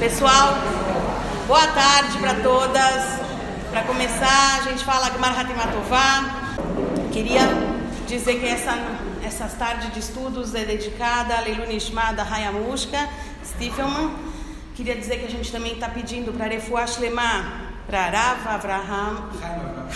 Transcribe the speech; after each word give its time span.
Pessoal, 0.00 0.54
boa 1.46 1.66
tarde 1.66 2.16
para 2.16 2.32
todas. 2.36 3.20
Para 3.70 3.82
começar, 3.82 4.60
a 4.60 4.62
gente 4.62 4.82
fala 4.82 5.10
Gmar 5.10 5.38
Hatimatová. 5.38 6.24
Queria 7.12 7.42
dizer 8.08 8.40
que 8.40 8.46
essa, 8.46 8.78
essa 9.22 9.44
tarde 9.58 9.90
de 9.90 9.98
estudos 9.98 10.54
é 10.54 10.64
dedicada 10.64 11.36
a 11.36 11.40
Leilu 11.42 11.66
Nishma 11.66 12.14
da 12.14 12.22
Hayamushka 12.22 13.10
Stiefelman. 13.44 14.16
Queria 14.74 14.96
dizer 14.96 15.18
que 15.18 15.26
a 15.26 15.30
gente 15.30 15.52
também 15.52 15.74
está 15.74 15.90
pedindo 15.90 16.32
para 16.32 16.46
Refuah 16.46 16.86
Shlema, 16.86 17.44
para 17.86 18.08
Rav 18.08 18.48
Avraham, 18.48 19.28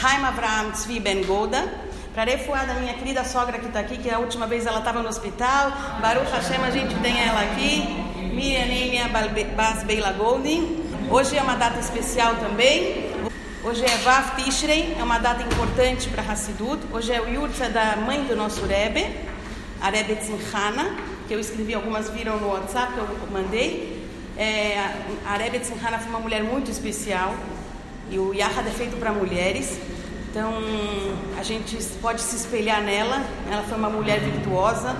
Haim 0.02 0.22
Avraham 0.22 0.72
Tzvi 0.72 1.00
Ben 1.00 1.24
Goda, 1.24 1.66
para 2.14 2.30
Refuah 2.30 2.66
da 2.66 2.74
minha 2.74 2.92
querida 2.92 3.24
sogra 3.24 3.58
que 3.58 3.68
está 3.68 3.80
aqui, 3.80 3.96
que 3.96 4.10
a 4.10 4.18
última 4.18 4.46
vez 4.46 4.66
ela 4.66 4.80
estava 4.80 5.02
no 5.02 5.08
hospital. 5.08 5.72
Baruch 6.02 6.30
Hashem, 6.30 6.62
a 6.62 6.70
gente 6.70 6.94
tem 6.96 7.18
ela 7.26 7.40
aqui. 7.40 8.03
Miriam 8.34 8.66
Nenia 8.66 9.08
Bas 9.56 9.84
Beila 9.84 10.10
Goldin. 10.10 10.84
Hoje 11.08 11.36
é 11.36 11.42
uma 11.42 11.54
data 11.54 11.78
especial 11.78 12.34
também. 12.34 13.12
Hoje 13.62 13.84
é 13.84 13.96
Vav 13.98 14.34
Tishrei, 14.34 14.96
é 14.98 15.04
uma 15.04 15.18
data 15.18 15.44
importante 15.44 16.08
para 16.08 16.20
Hassidut. 16.20 16.82
Hoje 16.92 17.12
é 17.12 17.20
o 17.20 17.28
Yurtza 17.28 17.68
da 17.68 17.94
mãe 17.94 18.24
do 18.24 18.34
nosso 18.34 18.66
Rebbe, 18.66 19.06
a 19.80 19.88
Rebbe 19.88 20.16
Tzimchana, 20.16 20.96
que 21.28 21.34
eu 21.34 21.38
escrevi, 21.38 21.74
algumas 21.74 22.10
viram 22.10 22.36
no 22.38 22.48
WhatsApp 22.48 22.94
que 22.94 22.98
eu 22.98 23.06
mandei. 23.30 24.04
É, 24.36 24.80
a 25.24 25.36
Rebbe 25.36 25.60
Tzimchana 25.60 26.00
foi 26.00 26.08
uma 26.08 26.18
mulher 26.18 26.42
muito 26.42 26.72
especial 26.72 27.36
e 28.10 28.18
o 28.18 28.34
Yahad 28.34 28.66
é 28.66 28.72
feito 28.72 28.96
para 28.96 29.12
mulheres. 29.12 29.78
Então 30.28 30.54
a 31.38 31.42
gente 31.44 31.76
pode 32.02 32.20
se 32.20 32.34
espelhar 32.34 32.82
nela. 32.82 33.22
Ela 33.48 33.62
foi 33.62 33.78
uma 33.78 33.90
mulher 33.90 34.18
virtuosa, 34.18 34.96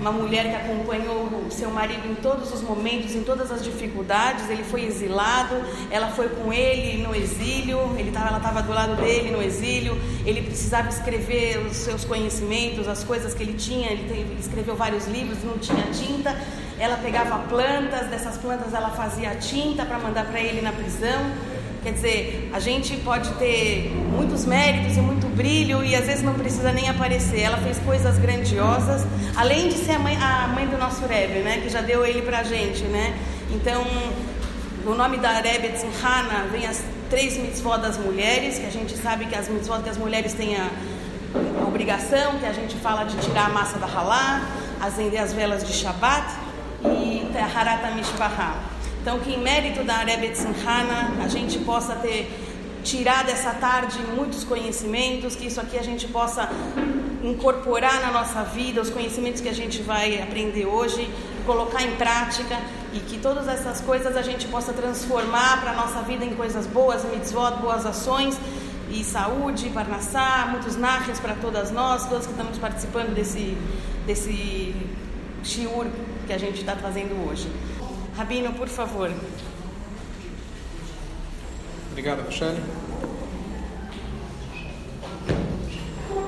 uma 0.00 0.12
mulher 0.12 0.44
que 0.44 0.56
acompanhou 0.56 1.28
seu 1.50 1.70
marido 1.70 2.06
em 2.08 2.14
todos 2.14 2.52
os 2.52 2.62
momentos, 2.62 3.14
em 3.14 3.22
todas 3.22 3.50
as 3.50 3.62
dificuldades. 3.62 4.48
Ele 4.50 4.62
foi 4.62 4.84
exilado, 4.84 5.54
ela 5.90 6.08
foi 6.08 6.28
com 6.28 6.52
ele 6.52 7.02
no 7.02 7.14
exílio, 7.14 7.78
ele 7.98 8.10
tava, 8.10 8.28
ela 8.28 8.38
estava 8.38 8.62
do 8.62 8.72
lado 8.72 8.96
dele 8.96 9.30
no 9.30 9.42
exílio. 9.42 9.98
Ele 10.24 10.42
precisava 10.42 10.88
escrever 10.88 11.58
os 11.58 11.76
seus 11.76 12.04
conhecimentos, 12.04 12.86
as 12.88 13.02
coisas 13.02 13.34
que 13.34 13.42
ele 13.42 13.54
tinha. 13.54 13.90
Ele, 13.90 14.08
teve, 14.08 14.20
ele 14.20 14.40
escreveu 14.40 14.76
vários 14.76 15.06
livros, 15.06 15.42
não 15.42 15.58
tinha 15.58 15.84
tinta. 15.92 16.36
Ela 16.78 16.96
pegava 16.98 17.38
plantas, 17.48 18.08
dessas 18.08 18.36
plantas 18.36 18.74
ela 18.74 18.90
fazia 18.90 19.34
tinta 19.36 19.84
para 19.86 19.98
mandar 19.98 20.26
para 20.26 20.40
ele 20.40 20.60
na 20.60 20.72
prisão. 20.72 21.55
Quer 21.86 21.92
dizer, 21.92 22.50
a 22.52 22.58
gente 22.58 22.96
pode 22.96 23.30
ter 23.34 23.92
muitos 24.10 24.44
méritos 24.44 24.96
e 24.96 25.00
muito 25.00 25.28
brilho 25.28 25.84
e 25.84 25.94
às 25.94 26.04
vezes 26.04 26.20
não 26.20 26.34
precisa 26.34 26.72
nem 26.72 26.88
aparecer. 26.88 27.42
Ela 27.42 27.58
fez 27.58 27.78
coisas 27.78 28.18
grandiosas, 28.18 29.06
além 29.36 29.68
de 29.68 29.74
ser 29.74 29.92
a 29.92 29.98
mãe, 30.00 30.16
a 30.16 30.48
mãe 30.48 30.66
do 30.66 30.76
nosso 30.78 31.06
Rebbe, 31.06 31.44
né, 31.44 31.60
que 31.62 31.68
já 31.68 31.80
deu 31.80 32.04
ele 32.04 32.22
pra 32.22 32.42
gente, 32.42 32.82
né? 32.82 33.16
Então, 33.52 33.86
no 34.84 34.96
nome 34.96 35.18
da 35.18 35.30
Rebbe 35.30 35.68
Tzimhana 35.68 36.48
vem 36.50 36.66
as 36.66 36.82
três 37.08 37.36
mitzvot 37.36 37.78
das 37.78 37.96
mulheres, 37.98 38.58
que 38.58 38.66
a 38.66 38.70
gente 38.70 38.96
sabe 38.96 39.26
que 39.26 39.36
as 39.36 39.48
mitzvot 39.48 39.80
que 39.84 39.88
as 39.88 39.96
mulheres 39.96 40.32
têm 40.32 40.56
a, 40.56 40.68
a 41.62 41.68
obrigação, 41.68 42.36
que 42.40 42.46
a 42.46 42.52
gente 42.52 42.74
fala 42.78 43.04
de 43.04 43.16
tirar 43.18 43.46
a 43.46 43.50
massa 43.50 43.78
da 43.78 43.86
halá, 43.86 44.42
acender 44.80 45.22
as 45.22 45.32
velas 45.32 45.64
de 45.64 45.72
Shabbat 45.72 46.34
e 46.84 47.30
Harata 47.54 47.92
Mishpahah. 47.92 48.75
Então, 49.06 49.20
que 49.20 49.32
em 49.32 49.40
mérito 49.40 49.84
da 49.84 49.98
Rebbe 49.98 50.30
Tzimhana, 50.30 51.12
a 51.22 51.28
gente 51.28 51.60
possa 51.60 51.94
ter 51.94 52.28
tirado 52.82 53.26
dessa 53.26 53.52
tarde 53.52 54.00
muitos 54.16 54.42
conhecimentos, 54.42 55.36
que 55.36 55.46
isso 55.46 55.60
aqui 55.60 55.78
a 55.78 55.82
gente 55.84 56.08
possa 56.08 56.50
incorporar 57.22 58.00
na 58.00 58.10
nossa 58.10 58.42
vida, 58.42 58.80
os 58.80 58.90
conhecimentos 58.90 59.40
que 59.40 59.48
a 59.48 59.52
gente 59.52 59.80
vai 59.80 60.20
aprender 60.20 60.66
hoje, 60.66 61.08
colocar 61.46 61.84
em 61.84 61.92
prática 61.92 62.58
e 62.92 62.98
que 62.98 63.16
todas 63.18 63.46
essas 63.46 63.80
coisas 63.80 64.16
a 64.16 64.22
gente 64.22 64.48
possa 64.48 64.72
transformar 64.72 65.60
para 65.60 65.70
a 65.70 65.74
nossa 65.76 66.02
vida 66.02 66.24
em 66.24 66.34
coisas 66.34 66.66
boas, 66.66 67.04
mitzvot, 67.04 67.58
boas 67.60 67.86
ações 67.86 68.36
e 68.90 69.04
saúde, 69.04 69.70
parnassá, 69.70 70.48
muitos 70.50 70.74
narres 70.74 71.20
para 71.20 71.34
todas 71.34 71.70
nós, 71.70 72.08
todos 72.08 72.26
que 72.26 72.32
estamos 72.32 72.58
participando 72.58 73.14
desse, 73.14 73.56
desse 74.04 74.74
shiur 75.44 75.86
que 76.26 76.32
a 76.32 76.38
gente 76.38 76.58
está 76.58 76.74
fazendo 76.74 77.28
hoje. 77.28 77.48
Rabino, 78.16 78.54
por 78.54 78.66
favor. 78.66 79.10
Obrigado, 81.90 82.24
Rochelle. 82.24 82.62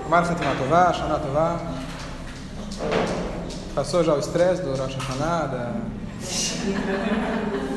Mar 0.07 0.23
Hatima 0.23 0.55
Tová, 0.57 0.93
Shana 0.93 1.19
Tová. 1.19 1.61
Passou 3.75 4.05
já 4.05 4.13
o 4.13 4.19
estresse 4.19 4.63
do 4.63 4.77
Rosh 4.77 4.97
Hashanah, 4.97 5.47
da... 5.47 5.73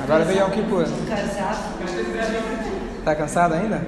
Agora 0.03 0.25
veio 0.25 0.39
Yom 0.41 0.51
Kippur. 0.51 0.85
Está 2.99 3.16
cansado 3.16 3.53
ainda? 3.53 3.81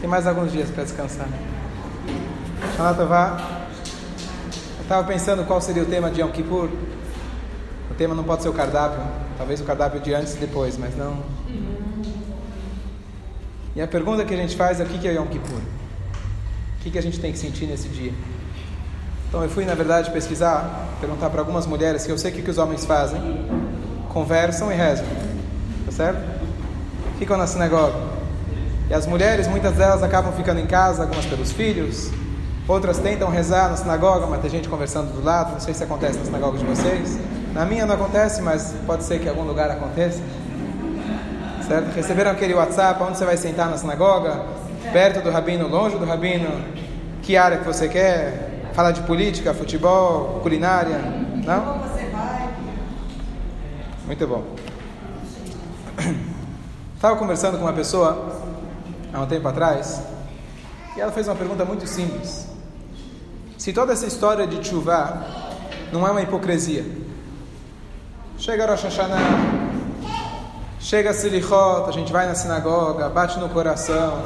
Tem 0.00 0.08
mais 0.08 0.24
alguns 0.26 0.52
dias 0.52 0.70
para 0.70 0.84
descansar. 0.84 1.28
Shana 2.76 2.94
Tová. 2.94 3.40
Eu 4.78 4.82
estava 4.82 5.04
pensando 5.04 5.44
qual 5.44 5.60
seria 5.60 5.82
o 5.82 5.86
tema 5.86 6.10
de 6.10 6.20
Yom 6.20 6.30
Kippur 6.30 6.68
tema 7.94 8.14
não 8.14 8.24
pode 8.24 8.42
ser 8.42 8.48
o 8.48 8.52
cardápio, 8.52 9.00
talvez 9.36 9.60
o 9.60 9.64
cardápio 9.64 10.00
de 10.00 10.14
antes 10.14 10.34
e 10.34 10.38
depois, 10.38 10.76
mas 10.76 10.96
não. 10.96 11.22
E 13.74 13.80
a 13.80 13.86
pergunta 13.86 14.24
que 14.24 14.34
a 14.34 14.36
gente 14.36 14.56
faz 14.56 14.80
é 14.80 14.84
o 14.84 14.86
que 14.86 15.06
é 15.06 15.14
Yom 15.14 15.26
Kippur? 15.26 15.58
O 15.58 16.82
que 16.82 16.98
a 16.98 17.02
gente 17.02 17.20
tem 17.20 17.30
que 17.30 17.38
sentir 17.38 17.66
nesse 17.66 17.88
dia? 17.88 18.12
Então 19.28 19.44
eu 19.44 19.48
fui, 19.48 19.64
na 19.64 19.74
verdade, 19.74 20.10
pesquisar, 20.10 20.88
perguntar 21.00 21.30
para 21.30 21.40
algumas 21.40 21.64
mulheres 21.64 22.04
que 22.04 22.10
eu 22.10 22.18
sei 22.18 22.32
o 22.32 22.34
que 22.34 22.50
os 22.50 22.58
homens 22.58 22.84
fazem, 22.84 23.20
conversam 24.08 24.72
e 24.72 24.74
rezam, 24.74 25.06
tá 25.86 25.92
certo? 25.92 26.20
Ficam 27.18 27.36
na 27.36 27.46
sinagoga. 27.46 27.94
E 28.88 28.94
as 28.94 29.06
mulheres, 29.06 29.46
muitas 29.46 29.74
delas 29.74 30.02
acabam 30.02 30.32
ficando 30.32 30.58
em 30.58 30.66
casa, 30.66 31.02
algumas 31.02 31.24
pelos 31.26 31.52
filhos, 31.52 32.10
outras 32.66 32.98
tentam 32.98 33.30
rezar 33.30 33.70
na 33.70 33.76
sinagoga, 33.76 34.26
mas 34.26 34.40
tem 34.40 34.50
gente 34.50 34.68
conversando 34.68 35.12
do 35.12 35.24
lado, 35.24 35.52
não 35.52 35.60
sei 35.60 35.74
se 35.74 35.84
acontece 35.84 36.18
na 36.18 36.24
sinagoga 36.24 36.58
de 36.58 36.64
vocês. 36.64 37.20
Na 37.52 37.64
minha 37.64 37.84
não 37.84 37.94
acontece, 37.94 38.40
mas 38.40 38.74
pode 38.86 39.04
ser 39.04 39.18
que 39.18 39.26
em 39.26 39.28
algum 39.28 39.42
lugar 39.42 39.70
aconteça. 39.70 40.20
Certo? 41.66 41.94
Receberam 41.94 42.30
aquele 42.30 42.54
WhatsApp, 42.54 43.02
onde 43.02 43.18
você 43.18 43.24
vai 43.24 43.36
sentar 43.36 43.68
na 43.68 43.76
sinagoga? 43.76 44.44
Perto 44.92 45.22
do 45.22 45.30
rabino, 45.30 45.68
longe 45.68 45.96
do 45.96 46.04
rabino? 46.04 46.48
Que 47.22 47.36
área 47.36 47.58
que 47.58 47.64
você 47.64 47.88
quer? 47.88 48.70
Fala 48.72 48.92
de 48.92 49.02
política, 49.02 49.52
futebol, 49.52 50.40
culinária? 50.42 50.98
Não? 51.44 51.80
Muito 54.06 54.26
bom. 54.26 54.44
Estava 56.94 57.16
conversando 57.16 57.58
com 57.58 57.64
uma 57.64 57.72
pessoa 57.72 58.40
há 59.12 59.20
um 59.20 59.26
tempo 59.26 59.46
atrás 59.48 60.02
e 60.96 61.00
ela 61.00 61.12
fez 61.12 61.28
uma 61.28 61.36
pergunta 61.36 61.64
muito 61.64 61.86
simples. 61.86 62.46
Se 63.56 63.72
toda 63.72 63.92
essa 63.92 64.06
história 64.06 64.46
de 64.46 64.66
chuva 64.66 65.24
não 65.92 66.06
é 66.06 66.10
uma 66.10 66.22
hipocrisia, 66.22 66.84
Chega 68.40 68.64
Rosh 68.64 68.84
Hashanah, 68.84 69.18
chega 70.80 71.12
Silichot, 71.12 71.90
a 71.90 71.92
gente 71.92 72.10
vai 72.10 72.26
na 72.26 72.34
sinagoga, 72.34 73.10
bate 73.10 73.38
no 73.38 73.50
coração, 73.50 74.22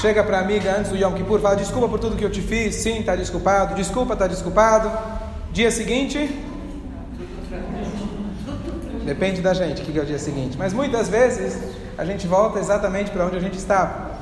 chega 0.00 0.22
para 0.22 0.38
a 0.38 0.40
amiga 0.40 0.76
antes 0.78 0.92
do 0.92 0.96
Yom 0.96 1.12
Kippur, 1.14 1.40
fala 1.40 1.56
desculpa 1.56 1.88
por 1.88 1.98
tudo 1.98 2.14
que 2.14 2.24
eu 2.24 2.30
te 2.30 2.40
fiz, 2.40 2.76
sim, 2.76 3.00
está 3.00 3.16
desculpado, 3.16 3.74
desculpa, 3.74 4.12
está 4.12 4.28
desculpado. 4.28 4.88
Dia 5.50 5.72
seguinte, 5.72 6.30
depende 9.04 9.40
da 9.40 9.52
gente, 9.52 9.82
o 9.82 9.84
que 9.84 9.98
é 9.98 10.02
o 10.02 10.06
dia 10.06 10.20
seguinte. 10.20 10.56
Mas 10.56 10.72
muitas 10.72 11.08
vezes 11.08 11.60
a 11.98 12.04
gente 12.04 12.24
volta 12.28 12.60
exatamente 12.60 13.10
para 13.10 13.26
onde 13.26 13.36
a 13.36 13.40
gente 13.40 13.58
estava. 13.58 14.12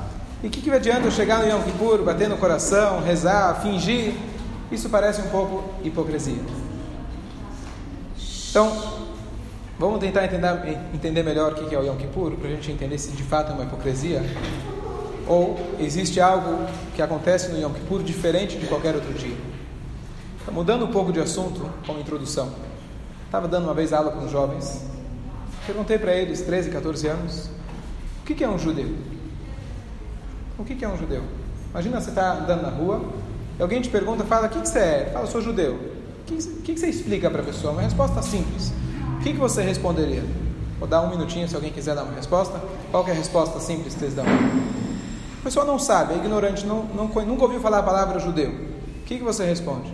E 0.41 0.47
o 0.47 0.49
que, 0.49 0.59
que 0.59 0.71
adianta 0.71 1.05
eu 1.05 1.11
chegar 1.11 1.37
no 1.43 1.47
Yom 1.47 1.61
Kippur, 1.61 2.01
bater 2.01 2.27
no 2.27 2.37
coração, 2.37 2.99
rezar, 2.99 3.61
fingir? 3.61 4.15
Isso 4.71 4.89
parece 4.89 5.21
um 5.21 5.29
pouco 5.29 5.63
hipocrisia. 5.83 6.41
Então, 8.49 9.04
Vamos 9.77 9.99
tentar 9.99 10.23
entender, 10.23 10.77
entender 10.93 11.21
melhor 11.21 11.51
o 11.51 11.55
que 11.55 11.75
é 11.75 11.77
o 11.77 11.83
Yom 11.83 11.97
Kippur, 11.97 12.31
para 12.37 12.47
a 12.47 12.51
gente 12.51 12.71
entender 12.71 12.97
se 12.97 13.11
de 13.11 13.23
fato 13.23 13.51
é 13.51 13.55
uma 13.55 13.65
hipocrisia 13.65 14.23
ou 15.27 15.59
existe 15.79 16.21
algo 16.21 16.65
que 16.95 17.01
acontece 17.01 17.51
no 17.51 17.59
Yom 17.59 17.73
Kippur 17.73 18.01
diferente 18.01 18.57
de 18.57 18.67
qualquer 18.67 18.95
outro 18.95 19.13
dia. 19.13 19.35
Então, 20.41 20.53
mudando 20.53 20.85
um 20.85 20.91
pouco 20.91 21.11
de 21.11 21.19
assunto, 21.19 21.69
como 21.85 21.99
introdução. 21.99 22.53
Estava 23.25 23.49
dando 23.49 23.65
uma 23.65 23.73
vez 23.73 23.91
aula 23.91 24.11
com 24.11 24.23
os 24.23 24.31
jovens. 24.31 24.85
Perguntei 25.65 25.97
para 25.97 26.15
eles, 26.15 26.41
13, 26.41 26.69
14 26.69 27.07
anos, 27.07 27.49
o 28.21 28.23
que 28.23 28.43
é 28.43 28.47
um 28.47 28.57
judeu? 28.57 28.95
O 30.57 30.63
que 30.63 30.85
é 30.85 30.87
um 30.87 30.97
judeu? 30.97 31.23
Imagina 31.71 31.99
você 31.99 32.11
está 32.11 32.33
andando 32.33 32.61
na 32.61 32.69
rua 32.69 33.03
e 33.59 33.61
alguém 33.61 33.81
te 33.81 33.89
pergunta, 33.89 34.23
fala, 34.23 34.47
o 34.47 34.49
que 34.49 34.59
você 34.59 34.79
é? 34.79 35.09
Fala, 35.11 35.27
sou 35.27 35.41
judeu. 35.41 35.73
O 36.29 36.61
que 36.61 36.77
você 36.77 36.87
explica 36.87 37.29
para 37.29 37.41
a 37.41 37.45
pessoa? 37.45 37.73
Uma 37.73 37.81
resposta 37.81 38.21
simples 38.21 38.71
que, 39.25 39.33
que 39.33 39.39
você 39.39 39.63
responderia? 39.63 40.23
Vou 40.77 40.87
dar 40.87 41.01
um 41.01 41.09
minutinho 41.09 41.47
se 41.49 41.55
alguém 41.55 41.71
quiser 41.71 41.95
dar 41.95 42.03
uma 42.03 42.13
resposta. 42.13 42.61
Qual 42.91 43.07
é 43.07 43.11
a 43.11 43.13
resposta 43.15 43.59
simples 43.59 43.95
que 43.95 43.99
vocês 43.99 44.13
dão? 44.13 44.23
A 44.23 45.43
pessoa 45.43 45.65
não 45.65 45.79
sabe, 45.79 46.13
é 46.13 46.17
ignorante, 46.17 46.63
não, 46.65 46.83
não, 46.83 47.07
nunca 47.07 47.43
ouviu 47.43 47.59
falar 47.59 47.79
a 47.79 47.83
palavra 47.83 48.19
judeu. 48.19 48.51
O 48.51 49.03
que, 49.05 49.17
que 49.17 49.23
você 49.23 49.43
responde? 49.43 49.91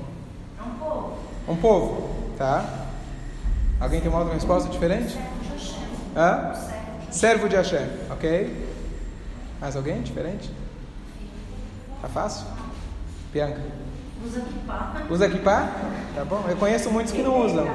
É 0.59 0.63
um 0.63 0.73
povo. 0.77 1.13
Um 1.47 1.55
povo, 1.55 2.09
tá? 2.37 2.65
Alguém 3.79 4.01
tem 4.01 4.09
uma 4.09 4.19
outra 4.19 4.33
resposta 4.33 4.69
diferente? 4.69 5.17
Hã? 6.15 6.53
Servo 7.09 7.47
de 7.47 7.55
Hashem, 7.55 7.87
ok? 8.09 8.67
Mais 9.61 9.77
alguém 9.77 10.01
diferente? 10.01 10.51
Tá 12.01 12.09
fácil? 12.09 12.47
Bianca? 13.31 13.61
Usa 14.25 14.41
kippah. 14.41 14.93
Usa 15.09 15.29
kippah? 15.29 15.71
Tá 16.15 16.25
bom. 16.25 16.43
Eu 16.49 16.57
conheço 16.57 16.91
muitos 16.91 17.13
que 17.13 17.21
não 17.21 17.45
usam. 17.45 17.65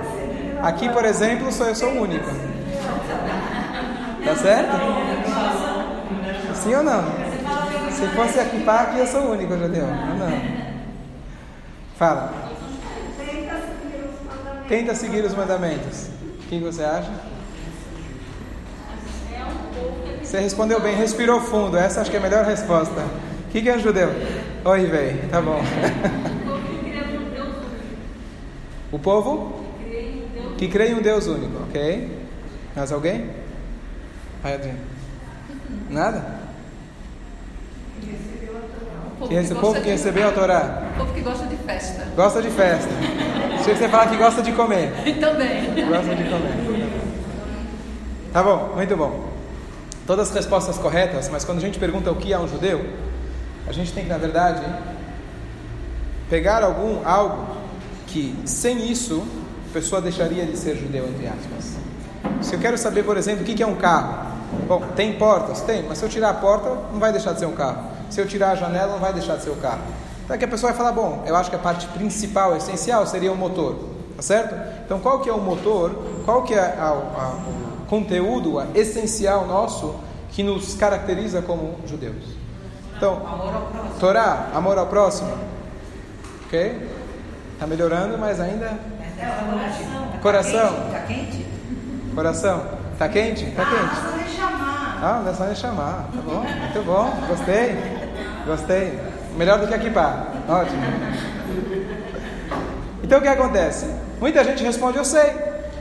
Aqui, 0.62 0.88
por 0.88 1.04
exemplo, 1.04 1.52
sou 1.52 1.66
eu 1.66 1.74
sou 1.74 1.90
única. 1.90 2.30
Tá 4.24 4.36
certo? 4.36 4.76
Sim 6.54 6.74
ou 6.74 6.82
não? 6.82 7.04
Se 7.90 8.06
fosse 8.08 8.40
a 8.40 8.44
kippah 8.44 8.80
aqui, 8.80 8.98
eu 8.98 9.06
sou 9.06 9.30
único 9.30 9.56
judeu. 9.56 9.86
Não, 9.86 10.18
não. 10.18 10.42
Fala. 11.96 12.32
Tenta 14.68 14.94
seguir 14.94 15.24
os 15.24 15.34
mandamentos. 15.34 16.08
O 16.40 16.48
que 16.48 16.58
você 16.58 16.82
acha? 16.82 17.10
Você 20.22 20.40
respondeu 20.40 20.80
bem, 20.80 20.96
respirou 20.96 21.40
fundo. 21.40 21.76
Essa 21.76 22.00
acho 22.00 22.10
que 22.10 22.16
é 22.16 22.20
a 22.20 22.22
melhor 22.22 22.44
resposta. 22.44 23.00
O 23.00 23.50
que, 23.50 23.68
é 23.68 23.78
judeu? 23.78 24.10
Oi, 24.64 24.86
velho. 24.86 25.28
Tá 25.30 25.40
bom. 25.40 25.60
O 28.92 29.00
povo 29.00 29.65
que 30.56 30.68
crê 30.68 30.88
em 30.88 30.94
um 30.94 31.02
Deus 31.02 31.26
único, 31.26 31.62
ok? 31.64 32.26
Mais 32.74 32.92
alguém? 32.92 33.30
Vai, 34.42 34.54
Adriana. 34.54 34.78
Nada? 35.90 36.36
Que 39.28 39.34
esse 39.34 39.54
povo 39.54 39.80
que 39.80 39.88
recebeu 39.88 40.28
a 40.28 40.32
Torá 40.32 40.82
O 40.94 40.98
povo 40.98 41.14
que 41.14 41.20
gosta 41.22 41.46
de 41.46 41.56
festa. 41.56 42.06
gosta 42.14 42.42
de 42.42 42.50
festa. 42.50 42.90
Achei 43.58 43.72
que 43.74 43.80
você 43.80 43.88
falar 43.88 44.10
que 44.10 44.16
gosta 44.16 44.42
de 44.42 44.52
comer. 44.52 44.92
Também. 45.18 45.88
Gosta 45.88 46.14
de 46.14 46.24
comer. 46.24 46.86
Tá 48.32 48.42
bom, 48.42 48.72
muito 48.74 48.96
bom. 48.96 49.30
Todas 50.06 50.28
as 50.28 50.34
respostas 50.34 50.78
corretas, 50.78 51.28
mas 51.30 51.44
quando 51.44 51.58
a 51.58 51.60
gente 51.62 51.78
pergunta 51.78 52.10
o 52.12 52.16
que 52.16 52.32
é 52.32 52.38
um 52.38 52.46
judeu, 52.46 52.84
a 53.66 53.72
gente 53.72 53.92
tem 53.92 54.04
que, 54.04 54.10
na 54.10 54.18
verdade, 54.18 54.62
pegar 56.28 56.62
algum 56.62 57.04
algo 57.04 57.56
que 58.06 58.34
sem 58.44 58.90
isso 58.90 59.26
a 59.68 59.72
pessoa 59.72 60.00
deixaria 60.00 60.46
de 60.46 60.56
ser 60.56 60.76
judeu, 60.76 61.06
entre 61.06 61.26
aspas. 61.26 61.76
Se 62.40 62.54
eu 62.54 62.60
quero 62.60 62.78
saber, 62.78 63.04
por 63.04 63.16
exemplo, 63.16 63.42
o 63.42 63.44
que 63.44 63.62
é 63.62 63.66
um 63.66 63.76
carro, 63.76 64.14
bom, 64.66 64.80
tem 64.94 65.14
portas? 65.14 65.60
Tem, 65.62 65.82
mas 65.82 65.98
se 65.98 66.04
eu 66.04 66.08
tirar 66.08 66.30
a 66.30 66.34
porta, 66.34 66.68
não 66.92 66.98
vai 66.98 67.12
deixar 67.12 67.32
de 67.32 67.40
ser 67.40 67.46
um 67.46 67.54
carro. 67.54 67.84
Se 68.10 68.20
eu 68.20 68.26
tirar 68.26 68.52
a 68.52 68.54
janela, 68.54 68.92
não 68.92 69.00
vai 69.00 69.12
deixar 69.12 69.36
de 69.36 69.42
ser 69.42 69.50
o 69.50 69.56
carro. 69.56 69.82
Então 70.24 70.36
que 70.36 70.44
a 70.44 70.48
pessoa 70.48 70.72
vai 70.72 70.76
falar, 70.76 70.92
bom, 70.92 71.22
eu 71.26 71.36
acho 71.36 71.50
que 71.50 71.56
a 71.56 71.58
parte 71.58 71.86
principal, 71.88 72.56
essencial, 72.56 73.06
seria 73.06 73.32
o 73.32 73.36
motor, 73.36 73.76
tá 74.16 74.22
certo? 74.22 74.54
Então 74.84 74.98
qual 74.98 75.20
que 75.20 75.28
é 75.28 75.32
o 75.32 75.40
motor, 75.40 75.92
qual 76.24 76.42
que 76.42 76.52
é 76.52 76.58
a, 76.58 76.88
a, 76.88 77.28
o 77.48 77.86
conteúdo 77.86 78.58
a 78.58 78.66
essencial 78.74 79.46
nosso 79.46 79.94
que 80.30 80.42
nos 80.42 80.74
caracteriza 80.74 81.42
como 81.42 81.76
judeus? 81.86 82.24
Então, 82.96 83.22
Torá, 84.00 84.48
amor 84.54 84.78
ao 84.78 84.86
próximo, 84.86 85.30
ok? 86.46 86.88
Está 87.52 87.66
melhorando, 87.66 88.18
mas 88.18 88.40
ainda 88.40 88.78
Coração. 90.22 90.90
Tá 90.90 91.00
quente? 91.00 91.46
coração. 92.16 92.64
Tá 92.98 93.08
quente? 93.08 93.44
Tá 93.50 93.64
quente. 93.64 93.94
Só 93.94 94.16
me 94.16 94.28
chamar. 94.36 94.98
Ah, 95.02 95.20
não 95.22 95.30
é 95.30 95.34
só 95.34 95.44
me 95.44 95.54
chamar. 95.54 96.08
Tá 96.14 96.22
bom, 96.24 96.40
muito 96.40 96.86
bom. 96.86 97.14
Gostei. 97.28 97.76
Gostei. 98.46 98.98
Melhor 99.36 99.58
do 99.58 99.68
que 99.68 99.74
aqui 99.74 99.90
pá. 99.90 100.26
Ótimo. 100.48 100.82
Então 103.02 103.18
o 103.18 103.22
que 103.22 103.28
acontece? 103.28 103.86
Muita 104.18 104.42
gente 104.42 104.64
responde, 104.64 104.96
eu 104.96 105.04
sei. 105.04 105.30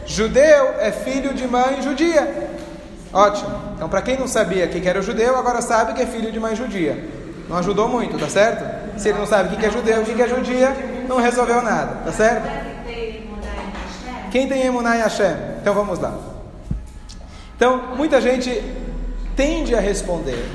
Judeu 0.05 0.75
é 0.79 0.91
filho 0.91 1.33
de 1.33 1.47
mãe 1.47 1.81
judia. 1.81 2.49
Ótimo. 3.13 3.49
Então, 3.75 3.87
para 3.87 4.01
quem 4.01 4.19
não 4.19 4.27
sabia 4.27 4.67
que 4.67 4.87
era 4.87 4.99
o 4.99 5.01
judeu, 5.01 5.37
agora 5.37 5.61
sabe 5.61 5.93
que 5.93 6.01
é 6.01 6.05
filho 6.05 6.31
de 6.31 6.39
mãe 6.39 6.53
judia. 6.53 7.01
Não 7.47 7.57
ajudou 7.57 7.87
muito, 7.87 8.19
tá 8.19 8.27
certo? 8.27 8.99
Se 8.99 9.09
ele 9.09 9.19
não 9.19 9.25
sabe 9.25 9.55
o 9.55 9.57
que 9.57 9.65
é 9.65 9.71
judeu, 9.71 10.01
o 10.01 10.05
que 10.05 10.21
é 10.21 10.27
judia, 10.27 10.75
não 11.07 11.17
resolveu 11.17 11.61
nada, 11.61 12.01
tá 12.03 12.11
certo? 12.11 12.64
Quem 14.35 14.49
tem 14.49 14.63
Emunai 14.63 14.97
Hashem? 14.97 15.33
Então 15.61 15.73
vamos 15.73 15.97
lá. 15.97 16.13
Então, 17.55 17.95
muita 17.95 18.19
gente 18.19 18.61
tende 19.33 19.73
a 19.73 19.79
responder. 19.79 20.45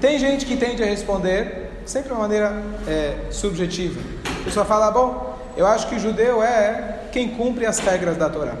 Tem 0.00 0.16
gente 0.16 0.46
que 0.46 0.56
tende 0.56 0.80
a 0.80 0.86
responder 0.86 1.72
sempre 1.84 2.10
de 2.10 2.12
uma 2.12 2.20
maneira 2.20 2.62
é, 2.86 3.16
subjetiva. 3.32 4.00
A 4.42 4.44
pessoa 4.44 4.64
fala, 4.64 4.92
bom, 4.92 5.36
eu 5.56 5.66
acho 5.66 5.88
que 5.88 5.96
o 5.96 5.98
judeu 5.98 6.40
é 6.40 7.00
quem 7.10 7.30
cumpre 7.30 7.66
as 7.66 7.80
regras 7.80 8.16
da 8.16 8.30
Torá. 8.30 8.54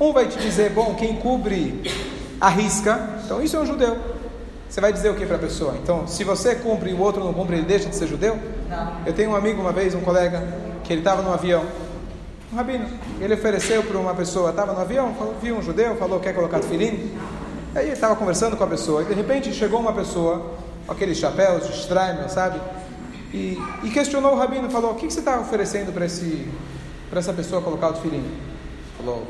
Um 0.00 0.12
vai 0.12 0.28
te 0.28 0.38
dizer, 0.38 0.70
bom, 0.70 0.94
quem 0.94 1.16
cumpre 1.16 1.82
a 2.40 2.50
risca, 2.50 3.18
então 3.24 3.42
isso 3.42 3.56
é 3.56 3.58
um 3.58 3.66
judeu. 3.66 3.98
Você 4.68 4.80
vai 4.80 4.92
dizer 4.92 5.10
o 5.10 5.16
que 5.16 5.26
para 5.26 5.34
a 5.34 5.40
pessoa? 5.40 5.74
Então, 5.82 6.06
se 6.06 6.22
você 6.22 6.54
cumpre 6.54 6.90
e 6.90 6.94
o 6.94 7.00
outro 7.00 7.24
não 7.24 7.34
cumpre, 7.34 7.56
ele 7.56 7.66
deixa 7.66 7.88
de 7.88 7.96
ser 7.96 8.06
judeu? 8.06 8.38
Não. 8.68 8.98
Eu 9.04 9.12
tenho 9.12 9.30
um 9.30 9.34
amigo 9.34 9.60
uma 9.60 9.72
vez, 9.72 9.92
um 9.92 10.02
colega, 10.02 10.40
que 10.84 10.92
ele 10.92 11.00
estava 11.00 11.20
no 11.20 11.34
avião, 11.34 11.64
um 12.52 12.56
rabino, 12.56 12.86
ele 13.18 13.32
ofereceu 13.32 13.82
para 13.82 13.96
uma 13.96 14.14
pessoa, 14.14 14.50
estava 14.50 14.74
no 14.74 14.80
avião, 14.80 15.14
falou, 15.14 15.34
viu 15.40 15.56
um 15.56 15.62
judeu, 15.62 15.96
falou, 15.96 16.20
quer 16.20 16.34
colocar 16.34 16.60
tefilim? 16.60 17.10
Aí 17.74 17.86
ele 17.86 17.92
estava 17.94 18.14
conversando 18.14 18.58
com 18.58 18.64
a 18.64 18.66
pessoa, 18.66 19.02
e 19.02 19.06
de 19.06 19.14
repente 19.14 19.54
chegou 19.54 19.80
uma 19.80 19.94
pessoa, 19.94 20.52
com 20.86 20.92
aqueles 20.92 21.16
chapéus 21.16 21.66
de 21.66 21.72
Streimer, 21.72 22.28
sabe? 22.28 22.60
E, 23.32 23.58
e 23.82 23.90
questionou 23.90 24.34
o 24.34 24.36
rabino, 24.36 24.68
falou, 24.68 24.92
o 24.92 24.94
que, 24.96 25.06
que 25.06 25.12
você 25.12 25.20
está 25.20 25.40
oferecendo 25.40 25.94
para 25.94 26.04
esse, 26.04 26.46
para 27.08 27.20
essa 27.20 27.32
pessoa 27.32 27.62
colocar 27.62 27.88
o 27.88 27.92
tefilim? 27.94 28.30
Falou, 28.98 29.26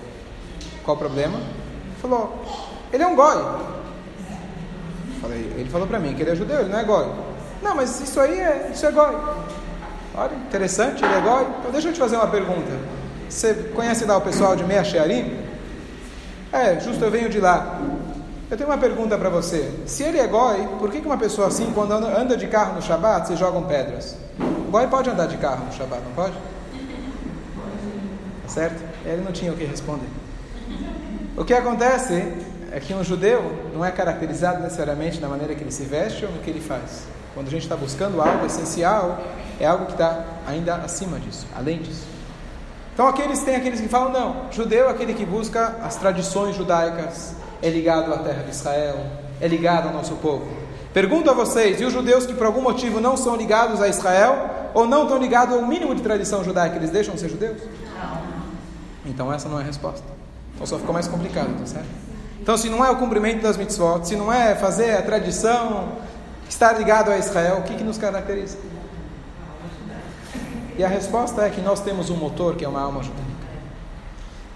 qual 0.83 0.97
o 0.97 0.99
problema? 0.99 1.39
Falou, 2.01 2.43
ele 2.93 3.05
é 3.05 3.07
um 3.07 3.15
goi. 3.15 3.37
Falei, 5.21 5.53
ele 5.57 5.71
falou 5.71 5.87
para 5.87 6.01
mim 6.01 6.13
que 6.15 6.23
ele 6.23 6.31
é 6.33 6.35
judeu, 6.35 6.63
ele 6.63 6.71
não 6.71 6.79
é 6.81 6.83
goi. 6.83 7.07
Não, 7.63 7.77
mas 7.77 8.01
isso 8.01 8.19
aí 8.19 8.41
é, 8.41 8.71
isso 8.75 8.85
é 8.85 8.91
goi. 8.91 9.17
Olha, 10.17 10.35
interessante, 10.35 11.05
ele 11.05 11.15
é 11.15 11.21
goi. 11.21 11.47
Então 11.61 11.71
deixa 11.71 11.89
eu 11.89 11.93
te 11.93 12.01
fazer 12.01 12.17
uma 12.17 12.27
pergunta. 12.27 13.02
Você 13.33 13.55
conhece 13.75 14.05
lá 14.05 14.19
o 14.19 14.21
pessoal 14.21 14.55
de 14.55 14.63
Meia 14.63 14.85
Shearim? 14.85 15.35
É, 16.53 16.79
justo 16.79 17.03
eu 17.03 17.11
venho 17.11 17.31
de 17.31 17.41
lá. 17.41 17.81
Eu 18.51 18.59
tenho 18.59 18.69
uma 18.69 18.77
pergunta 18.77 19.17
para 19.17 19.31
você. 19.31 19.73
Se 19.87 20.03
ele 20.03 20.19
é 20.19 20.27
goi, 20.27 20.69
por 20.79 20.91
que, 20.91 20.99
uma 20.99 21.17
pessoa 21.17 21.49
assim, 21.49 21.73
quando 21.75 21.93
anda, 21.93 22.21
anda 22.21 22.37
de 22.37 22.47
carro 22.47 22.75
no 22.75 22.83
Shabat, 22.83 23.27
se 23.27 23.37
jogam 23.37 23.63
pedras? 23.63 24.17
O 24.39 24.71
goi 24.71 24.87
pode 24.87 25.09
andar 25.09 25.27
de 25.29 25.39
carro 25.39 25.65
no 25.65 25.73
Shabat, 25.73 26.03
não 26.05 26.13
pode? 26.13 26.35
Tá 28.43 28.49
certo? 28.49 28.85
Ele 29.07 29.23
não 29.23 29.33
tinha 29.33 29.51
o 29.51 29.57
que 29.57 29.65
responder. 29.65 30.09
O 31.35 31.43
que 31.43 31.55
acontece 31.55 32.35
é 32.71 32.79
que 32.81 32.93
um 32.93 33.03
judeu 33.03 33.71
não 33.73 33.83
é 33.83 33.91
caracterizado 33.91 34.63
necessariamente 34.63 35.21
na 35.21 35.29
maneira 35.29 35.55
que 35.55 35.63
ele 35.63 35.73
se 35.73 35.85
veste 35.85 36.27
ou 36.27 36.33
no 36.33 36.41
que 36.41 36.51
ele 36.51 36.61
faz. 36.61 37.05
Quando 37.33 37.47
a 37.49 37.51
gente 37.51 37.63
está 37.63 37.77
buscando 37.77 38.21
algo 38.21 38.45
essencial, 38.45 39.19
é 39.59 39.67
algo 39.67 39.87
que 39.87 39.93
está 39.93 40.23
ainda 40.47 40.75
acima 40.75 41.19
disso, 41.19 41.47
além 41.57 41.79
disso. 41.79 42.12
Então 42.93 43.07
aqueles 43.07 43.41
têm 43.41 43.57
aqueles 43.57 43.81
que 43.81 43.89
falam, 43.89 44.13
não, 44.13 44.53
judeu 44.53 44.89
é 44.89 44.91
aquele 44.91 45.15
que 45.15 45.25
busca 45.25 45.77
as 45.83 45.97
tradições 45.97 46.55
judaicas, 46.55 47.35
é 47.63 47.71
ligado 47.71 48.13
à 48.13 48.19
terra 48.19 48.43
de 48.43 48.51
Israel, 48.51 48.97
é 49.41 49.49
ligado 49.49 49.89
ao 49.89 49.95
nosso 49.95 50.15
povo. 50.17 50.47
Pergunto 50.93 51.31
a 51.31 51.33
vocês, 51.33 51.81
e 51.81 51.85
os 51.85 51.93
judeus 51.93 52.27
que 52.27 52.35
por 52.35 52.47
algum 52.47 52.61
motivo 52.61 53.01
não 53.01 53.17
são 53.17 53.35
ligados 53.35 53.81
a 53.81 53.89
Israel, 53.89 54.51
ou 54.75 54.87
não 54.87 55.05
estão 55.05 55.19
ligados 55.19 55.55
ao 55.55 55.67
mínimo 55.67 55.95
de 55.95 56.03
tradição 56.03 56.45
judaica, 56.45 56.77
eles 56.77 56.91
deixam 56.91 57.15
de 57.15 57.21
ser 57.21 57.31
judeus? 57.31 57.63
Então 59.07 59.33
essa 59.33 59.49
não 59.49 59.59
é 59.59 59.63
a 59.63 59.67
resposta. 59.67 60.05
Então 60.55 60.67
só 60.67 60.79
ficou 60.79 60.93
mais 60.93 61.09
complicado, 61.09 61.59
tá 61.59 61.67
certo? 61.67 61.89
Então 62.43 62.59
se 62.59 62.69
não 62.69 62.85
é 62.85 62.91
o 62.91 62.97
cumprimento 62.97 63.41
das 63.41 63.57
mitzvot, 63.57 64.07
se 64.07 64.17
não 64.17 64.31
é 64.31 64.55
fazer 64.55 64.97
a 64.97 65.03
tradição, 65.03 65.93
estar 66.49 66.73
ligado 66.73 67.11
a 67.11 67.17
Israel, 67.17 67.59
o 67.59 67.63
que, 67.63 67.75
que 67.75 67.85
nos 67.85 67.97
caracteriza? 67.97 68.59
E 70.83 70.85
a 70.85 70.89
resposta 70.89 71.43
é 71.43 71.49
que 71.49 71.61
nós 71.61 71.81
temos 71.81 72.11
um 72.11 72.17
motor 72.17 72.57
que 72.57 72.65
é 72.65 72.69
uma 72.69 72.81
alma 72.81 73.05
judaica. 73.05 73.23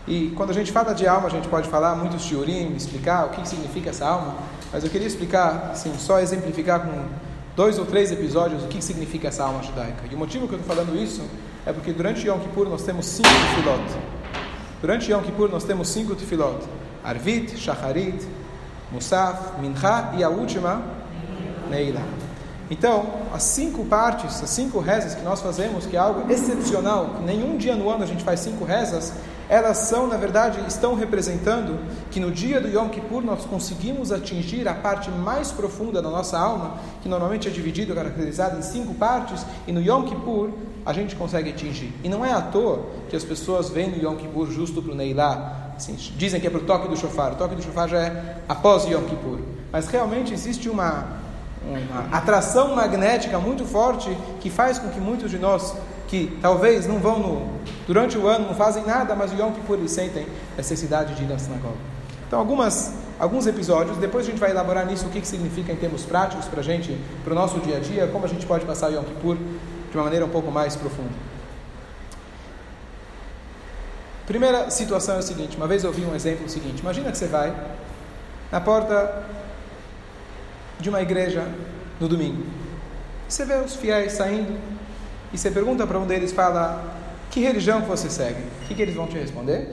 E 0.08 0.32
quando 0.34 0.50
a 0.50 0.52
gente 0.52 0.72
fala 0.72 0.92
de 0.92 1.06
alma, 1.06 1.28
a 1.28 1.30
gente 1.30 1.46
pode 1.46 1.68
falar 1.68 1.94
muitos 1.94 2.22
shiurim, 2.22 2.74
explicar 2.74 3.26
o 3.26 3.28
que, 3.28 3.48
significa 3.48 3.90
essa 3.90 4.08
alma, 4.08 4.34
mas 4.72 4.82
eu 4.82 4.90
queria 4.90 5.06
explicar, 5.06 5.70
assim, 5.70 5.96
só 5.96 6.18
exemplificar 6.18 6.80
com 6.80 7.04
dois 7.54 7.78
ou 7.78 7.86
três 7.86 8.10
episódios 8.10 8.64
o 8.64 8.66
que, 8.66 8.78
que 8.78 8.84
significa 8.84 9.28
essa 9.28 9.44
alma 9.44 9.62
judaica. 9.62 10.02
E 10.10 10.16
o 10.16 10.18
motivo 10.18 10.48
que 10.48 10.54
eu 10.54 10.58
estou 10.58 10.74
falando 10.74 11.00
isso 11.00 11.22
é 11.64 11.72
porque 11.72 11.92
durante 11.92 12.26
Yom 12.26 12.40
Kippur 12.40 12.68
nós 12.68 12.82
temos 12.82 13.06
cinco 13.06 13.28
tefilot. 13.28 13.84
Durante 14.80 15.12
Yom 15.12 15.22
Kippur 15.22 15.48
nós 15.48 15.62
temos 15.62 15.86
cinco 15.86 16.16
tefilot. 16.16 16.58
Arvit, 17.04 17.56
Shacharit, 17.56 18.26
Musaf, 18.90 19.60
Mincha 19.60 20.10
e 20.18 20.24
a 20.24 20.28
última, 20.28 20.82
Neila. 21.70 22.25
Então, 22.70 23.06
as 23.32 23.42
cinco 23.44 23.84
partes, 23.84 24.42
as 24.42 24.50
cinco 24.50 24.80
rezas 24.80 25.14
que 25.14 25.22
nós 25.22 25.40
fazemos, 25.40 25.86
que 25.86 25.96
é 25.96 25.98
algo 25.98 26.30
excepcional, 26.30 27.10
que 27.16 27.22
nenhum 27.22 27.56
dia 27.56 27.76
no 27.76 27.88
ano 27.88 28.02
a 28.02 28.06
gente 28.06 28.24
faz 28.24 28.40
cinco 28.40 28.64
rezas, 28.64 29.12
elas 29.48 29.78
são, 29.78 30.08
na 30.08 30.16
verdade, 30.16 30.58
estão 30.66 30.96
representando 30.96 31.78
que 32.10 32.18
no 32.18 32.32
dia 32.32 32.60
do 32.60 32.68
Yom 32.68 32.88
Kippur 32.88 33.22
nós 33.22 33.44
conseguimos 33.44 34.10
atingir 34.10 34.66
a 34.66 34.74
parte 34.74 35.08
mais 35.10 35.52
profunda 35.52 36.02
da 36.02 36.10
nossa 36.10 36.36
alma, 36.36 36.78
que 37.00 37.08
normalmente 37.08 37.46
é 37.46 37.50
dividida, 37.50 37.94
caracterizada 37.94 38.58
em 38.58 38.62
cinco 38.62 38.94
partes, 38.94 39.46
e 39.66 39.72
no 39.72 39.80
Yom 39.80 40.02
Kippur 40.02 40.50
a 40.84 40.92
gente 40.92 41.14
consegue 41.14 41.50
atingir. 41.50 41.92
E 42.02 42.08
não 42.08 42.24
é 42.24 42.32
à 42.32 42.40
toa 42.40 42.86
que 43.08 43.14
as 43.14 43.22
pessoas 43.22 43.70
vêm 43.70 43.90
no 43.90 44.02
Yom 44.02 44.16
Kippur 44.16 44.50
justo 44.50 44.82
para 44.82 44.92
o 44.92 44.96
Neilá, 44.96 45.66
Assim, 45.76 45.94
dizem 46.16 46.40
que 46.40 46.46
é 46.46 46.50
para 46.50 46.58
o 46.58 46.64
toque 46.64 46.88
do 46.88 46.96
shofar. 46.96 47.32
O 47.32 47.36
toque 47.36 47.54
do 47.54 47.62
shofar 47.62 47.86
já 47.86 47.98
é 47.98 48.36
após 48.48 48.84
Yom 48.86 49.04
Kippur. 49.04 49.40
Mas 49.70 49.86
realmente 49.88 50.32
existe 50.32 50.70
uma, 50.70 51.06
uma 51.66 52.16
atração 52.16 52.74
magnética 52.74 53.38
muito 53.38 53.64
forte 53.64 54.16
que 54.40 54.48
faz 54.48 54.78
com 54.78 54.88
que 54.88 55.00
muitos 55.00 55.30
de 55.30 55.38
nós 55.38 55.74
que 56.06 56.38
talvez 56.40 56.86
não 56.86 56.98
vão 56.98 57.18
no, 57.18 57.60
durante 57.86 58.16
o 58.16 58.28
ano, 58.28 58.46
não 58.46 58.54
fazem 58.54 58.84
nada, 58.84 59.14
mas 59.14 59.32
o 59.32 59.36
Yom 59.36 59.52
Kippur 59.52 59.76
eles 59.76 59.90
sentem 59.90 60.26
necessidade 60.56 61.14
de 61.14 61.24
ir 61.24 61.26
na 61.26 61.38
sinagoga. 61.38 61.74
Então, 62.26 62.38
algumas, 62.38 62.94
alguns 63.18 63.46
episódios, 63.46 63.96
depois 63.96 64.26
a 64.26 64.30
gente 64.30 64.38
vai 64.38 64.50
elaborar 64.50 64.86
nisso 64.86 65.06
o 65.06 65.10
que, 65.10 65.20
que 65.20 65.28
significa 65.28 65.72
em 65.72 65.76
termos 65.76 66.04
práticos 66.04 66.46
para 66.46 66.60
a 66.60 66.62
gente, 66.62 66.96
para 67.24 67.32
o 67.32 67.36
nosso 67.36 67.58
dia 67.60 67.76
a 67.76 67.80
dia, 67.80 68.06
como 68.08 68.24
a 68.24 68.28
gente 68.28 68.46
pode 68.46 68.64
passar 68.64 68.90
o 68.90 68.94
Yom 68.94 69.02
Kippur 69.04 69.36
de 69.90 69.96
uma 69.96 70.04
maneira 70.04 70.24
um 70.24 70.28
pouco 70.28 70.50
mais 70.50 70.76
profunda. 70.76 71.10
Primeira 74.26 74.70
situação 74.70 75.16
é 75.16 75.18
o 75.18 75.22
seguinte: 75.22 75.56
uma 75.56 75.68
vez 75.68 75.84
eu 75.84 75.92
vi 75.92 76.04
um 76.04 76.14
exemplo 76.14 76.48
seguinte. 76.48 76.80
Imagina 76.80 77.12
que 77.12 77.18
você 77.18 77.26
vai 77.26 77.54
na 78.50 78.60
porta 78.60 79.24
de 80.78 80.88
uma 80.88 81.00
igreja 81.00 81.46
no 82.00 82.08
domingo. 82.08 82.44
Você 83.28 83.44
vê 83.44 83.54
os 83.54 83.74
fiéis 83.74 84.12
saindo 84.12 84.58
e 85.32 85.38
você 85.38 85.50
pergunta 85.50 85.86
para 85.86 85.98
um 85.98 86.06
deles, 86.06 86.32
fala, 86.32 86.84
que 87.30 87.40
religião 87.40 87.82
que 87.82 87.88
você 87.88 88.08
segue? 88.08 88.40
O 88.62 88.68
que, 88.68 88.74
que 88.74 88.82
eles 88.82 88.94
vão 88.94 89.06
te 89.06 89.18
responder? 89.18 89.68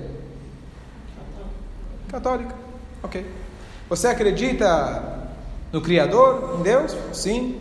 Católica. 2.09 2.55
Ok. 3.01 3.25
Você 3.89 4.07
acredita 4.07 5.29
no 5.71 5.81
Criador, 5.81 6.57
em 6.59 6.63
Deus? 6.63 6.95
Sim. 7.11 7.59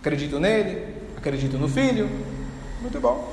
Acredito 0.00 0.38
nele. 0.38 0.94
Acredito 1.16 1.58
no 1.58 1.68
Filho. 1.68 2.08
Muito 2.80 3.00
bom. 3.00 3.32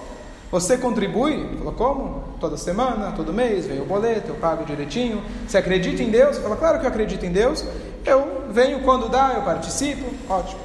Você 0.51 0.77
contribui? 0.77 1.48
Falou, 1.57 1.74
como? 1.74 2.24
Toda 2.39 2.57
semana, 2.57 3.12
todo 3.12 3.33
mês, 3.33 3.65
vem 3.65 3.81
o 3.81 3.86
boleto, 3.86 4.29
eu 4.29 4.36
pago 4.36 4.63
direitinho. 4.65 5.24
Você 5.48 5.57
acredita 5.57 6.03
em 6.03 6.12
Deus? 6.12 6.38
Fala, 6.38 6.55
claro 6.55 6.79
que 6.79 6.86
eu 6.86 6.89
acredito 6.89 7.25
em 7.25 7.31
Deus. 7.31 7.65
Eu 8.05 8.42
venho 8.53 8.81
quando 8.81 9.10
dá, 9.10 9.33
eu 9.36 9.41
participo. 9.41 10.13
Ótimo. 10.29 10.62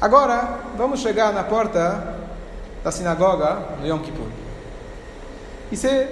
Agora, 0.00 0.60
vamos 0.76 1.00
chegar 1.00 1.32
na 1.32 1.42
porta 1.42 2.16
da 2.84 2.92
sinagoga 2.92 3.58
no 3.80 3.86
Yom 3.86 3.98
Kippur. 3.98 4.28
E 5.72 5.76
você 5.76 6.08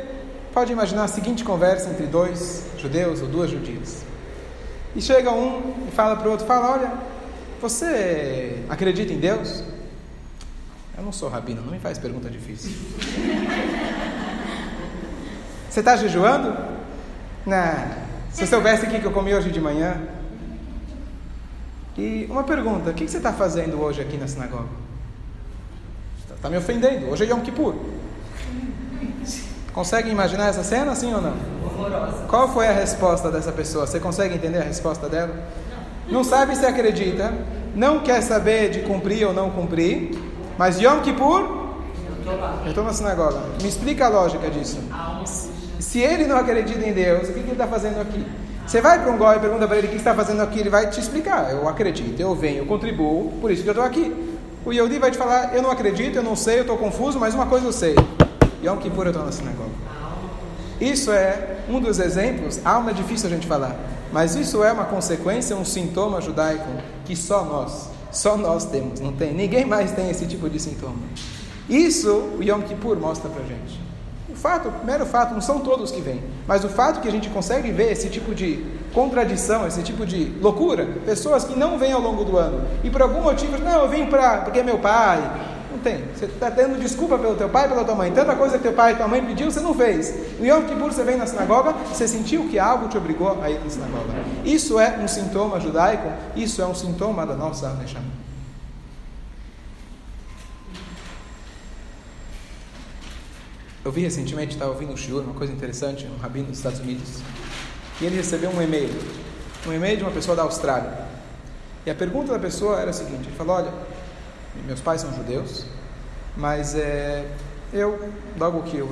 pode 0.52 0.72
imaginar 0.72 1.04
a 1.04 1.08
seguinte 1.08 1.44
conversa 1.44 1.90
entre 1.90 2.06
dois 2.06 2.64
judeus 2.76 3.22
ou 3.22 3.28
duas 3.28 3.50
judias. 3.50 4.04
E 4.96 5.00
chega 5.00 5.30
um 5.30 5.86
e 5.88 5.90
fala 5.90 6.16
para 6.16 6.28
o 6.28 6.30
outro, 6.32 6.46
fala, 6.46 6.72
olha, 6.72 6.92
você 7.60 8.64
acredita 8.68 9.12
em 9.12 9.18
Deus? 9.18 9.62
Eu 10.96 11.02
não 11.02 11.12
sou 11.12 11.28
rabino, 11.28 11.62
não 11.62 11.72
me 11.72 11.78
faz 11.78 11.98
pergunta 11.98 12.28
difícil. 12.30 12.72
Você 15.68 15.80
está 15.80 15.96
jejuando? 15.96 16.56
Não. 17.44 18.04
Se 18.30 18.42
eu 18.42 18.46
soubesse 18.46 18.86
o 18.86 18.88
que 18.90 19.04
eu 19.04 19.10
comi 19.12 19.34
hoje 19.34 19.50
de 19.50 19.60
manhã. 19.60 20.00
E 21.96 22.26
uma 22.30 22.42
pergunta: 22.42 22.90
o 22.90 22.94
que 22.94 23.06
você 23.08 23.18
está 23.18 23.32
fazendo 23.32 23.80
hoje 23.80 24.00
aqui 24.00 24.16
na 24.16 24.26
sinagoga? 24.26 24.68
Está 26.34 26.50
me 26.50 26.58
ofendendo. 26.58 27.08
Hoje 27.08 27.24
é 27.24 27.26
Yom 27.28 27.40
Kippur. 27.40 27.74
Consegue 29.72 30.10
imaginar 30.10 30.48
essa 30.48 30.62
cena, 30.62 30.94
sim 30.94 31.12
ou 31.14 31.20
não? 31.20 31.34
Horrorosa. 31.64 32.26
Qual 32.28 32.52
foi 32.52 32.68
a 32.68 32.72
resposta 32.72 33.30
dessa 33.30 33.50
pessoa? 33.50 33.86
Você 33.86 33.98
consegue 33.98 34.34
entender 34.34 34.58
a 34.58 34.62
resposta 34.62 35.08
dela? 35.08 35.34
Não 36.08 36.22
sabe 36.22 36.54
se 36.54 36.66
acredita, 36.66 37.32
não 37.74 38.00
quer 38.00 38.20
saber 38.20 38.70
de 38.70 38.80
cumprir 38.80 39.26
ou 39.26 39.32
não 39.32 39.50
cumprir, 39.50 40.10
mas 40.58 40.78
Yom 40.78 41.00
Kippur, 41.00 41.72
eu 42.62 42.68
estou 42.68 42.84
na 42.84 42.92
sinagoga. 42.92 43.40
Me 43.62 43.68
explica 43.68 44.06
a 44.06 44.08
lógica 44.08 44.50
disso. 44.50 44.78
Se 45.80 45.98
ele 45.98 46.26
não 46.26 46.36
acredita 46.36 46.86
em 46.86 46.92
Deus, 46.92 47.28
o 47.28 47.32
que 47.32 47.38
ele 47.38 47.52
está 47.52 47.66
fazendo 47.66 48.00
aqui? 48.00 48.24
Você 48.66 48.80
vai 48.80 48.98
para 48.98 49.10
um 49.10 49.18
goi 49.18 49.36
e 49.36 49.40
pergunta 49.40 49.66
para 49.66 49.76
ele 49.76 49.88
o 49.88 49.90
que 49.90 49.96
está 49.96 50.14
fazendo 50.14 50.40
aqui, 50.40 50.58
ele 50.58 50.70
vai 50.70 50.88
te 50.88 50.98
explicar. 50.98 51.52
Eu 51.52 51.68
acredito, 51.68 52.18
eu 52.18 52.34
venho, 52.34 52.58
eu 52.58 52.66
contribuo, 52.66 53.32
por 53.40 53.50
isso 53.50 53.62
que 53.62 53.68
eu 53.68 53.72
estou 53.72 53.84
aqui. 53.84 54.12
O 54.64 54.72
Yehudi 54.72 54.98
vai 54.98 55.10
te 55.10 55.18
falar, 55.18 55.54
eu 55.54 55.62
não 55.62 55.70
acredito, 55.70 56.16
eu 56.16 56.22
não 56.22 56.34
sei, 56.34 56.56
eu 56.56 56.62
estou 56.62 56.78
confuso, 56.78 57.18
mas 57.18 57.34
uma 57.34 57.44
coisa 57.46 57.66
eu 57.66 57.72
sei. 57.72 57.94
Yom 58.64 58.78
Kippur 58.78 59.04
eu 59.04 59.10
estou 59.10 59.24
na 59.24 59.30
sinagoga. 59.30 59.70
Isso 60.80 61.12
é 61.12 61.58
um 61.68 61.78
dos 61.78 61.98
exemplos, 61.98 62.58
alma 62.64 62.90
é 62.90 62.94
difícil 62.94 63.28
a 63.28 63.30
gente 63.30 63.46
falar, 63.46 63.76
mas 64.10 64.34
isso 64.34 64.64
é 64.64 64.72
uma 64.72 64.86
consequência, 64.86 65.54
um 65.54 65.64
sintoma 65.64 66.20
judaico 66.20 66.66
que 67.04 67.14
só 67.14 67.44
nós, 67.44 67.90
só 68.10 68.36
nós 68.36 68.64
temos, 68.64 68.98
não 68.98 69.12
tem, 69.12 69.32
ninguém 69.34 69.66
mais 69.66 69.92
tem 69.92 70.08
esse 70.08 70.26
tipo 70.26 70.48
de 70.48 70.58
sintoma. 70.58 70.96
Isso 71.68 72.10
o 72.38 72.42
Yom 72.42 72.62
Kippur 72.62 72.98
mostra 72.98 73.28
pra 73.28 73.42
gente. 73.44 73.78
O 74.34 74.36
fato, 74.36 74.68
o 74.68 74.72
primeiro 74.72 75.06
fato, 75.06 75.32
não 75.32 75.40
são 75.40 75.60
todos 75.60 75.92
que 75.92 76.00
vêm, 76.00 76.20
mas 76.44 76.64
o 76.64 76.68
fato 76.68 77.00
que 77.00 77.06
a 77.06 77.10
gente 77.10 77.30
consegue 77.30 77.70
ver 77.70 77.92
esse 77.92 78.10
tipo 78.10 78.34
de 78.34 78.66
contradição, 78.92 79.64
esse 79.64 79.80
tipo 79.80 80.04
de 80.04 80.24
loucura, 80.40 80.88
pessoas 81.06 81.44
que 81.44 81.56
não 81.56 81.78
vêm 81.78 81.92
ao 81.92 82.00
longo 82.00 82.24
do 82.24 82.36
ano 82.36 82.66
e 82.82 82.90
por 82.90 83.00
algum 83.00 83.22
motivo, 83.22 83.56
não, 83.58 83.82
eu 83.82 83.88
vim 83.88 84.06
para 84.06 84.38
porque 84.38 84.58
é 84.58 84.62
meu 84.64 84.78
pai. 84.78 85.20
Não 85.70 85.78
tem. 85.78 86.04
Você 86.14 86.24
está 86.24 86.50
tendo 86.50 86.80
desculpa 86.80 87.16
pelo 87.16 87.36
teu 87.36 87.48
pai 87.48 87.68
pela 87.68 87.84
tua 87.84 87.94
mãe. 87.94 88.10
Tanta 88.10 88.34
coisa 88.34 88.56
que 88.56 88.64
teu 88.64 88.72
pai 88.72 88.92
e 88.92 88.96
tua 88.96 89.06
mãe 89.06 89.24
pediu, 89.24 89.50
você 89.50 89.60
não 89.60 89.72
fez. 89.72 90.12
No 90.40 90.44
Yom 90.44 90.62
Kippur 90.62 90.92
você 90.92 91.04
vem 91.04 91.16
na 91.16 91.26
sinagoga, 91.26 91.72
você 91.92 92.08
sentiu 92.08 92.48
que 92.48 92.58
algo 92.58 92.88
te 92.88 92.98
obrigou 92.98 93.40
a 93.40 93.48
ir 93.48 93.60
na 93.62 93.70
sinagoga. 93.70 94.12
Isso 94.44 94.80
é 94.80 94.98
um 94.98 95.06
sintoma 95.06 95.60
judaico, 95.60 96.08
isso 96.34 96.60
é 96.60 96.66
um 96.66 96.74
sintoma 96.74 97.24
da 97.24 97.34
nossa 97.34 97.68
Neshama. 97.74 98.23
Eu 103.84 103.92
vi 103.92 104.00
recentemente, 104.00 104.54
estava 104.54 104.70
ouvindo 104.70 104.94
um 104.94 104.96
shiur, 104.96 105.22
uma 105.22 105.34
coisa 105.34 105.52
interessante, 105.52 106.06
um 106.06 106.16
rabino 106.16 106.46
dos 106.46 106.56
Estados 106.56 106.80
Unidos, 106.80 107.20
e 108.00 108.06
ele 108.06 108.16
recebeu 108.16 108.48
um 108.48 108.62
e-mail, 108.62 108.88
um 109.66 109.72
e-mail 109.74 109.98
de 109.98 110.02
uma 110.02 110.10
pessoa 110.10 110.34
da 110.34 110.42
Austrália. 110.42 110.90
E 111.84 111.90
a 111.90 111.94
pergunta 111.94 112.32
da 112.32 112.38
pessoa 112.38 112.80
era 112.80 112.88
a 112.88 112.92
seguinte: 112.94 113.28
ele 113.28 113.36
falou, 113.36 113.56
olha, 113.56 113.70
meus 114.66 114.80
pais 114.80 115.02
são 115.02 115.14
judeus, 115.14 115.66
mas 116.34 116.74
é, 116.74 117.28
eu, 117.74 118.08
logo 118.38 118.62
que 118.62 118.78
eu 118.78 118.88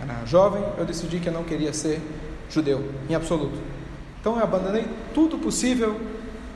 era 0.00 0.24
jovem, 0.26 0.62
eu 0.78 0.84
decidi 0.84 1.18
que 1.18 1.28
eu 1.28 1.32
não 1.32 1.42
queria 1.42 1.72
ser 1.72 2.00
judeu, 2.48 2.88
em 3.08 3.16
absoluto. 3.16 3.58
Então 4.20 4.36
eu 4.36 4.44
abandonei 4.44 4.86
tudo 5.12 5.38
possível 5.38 6.00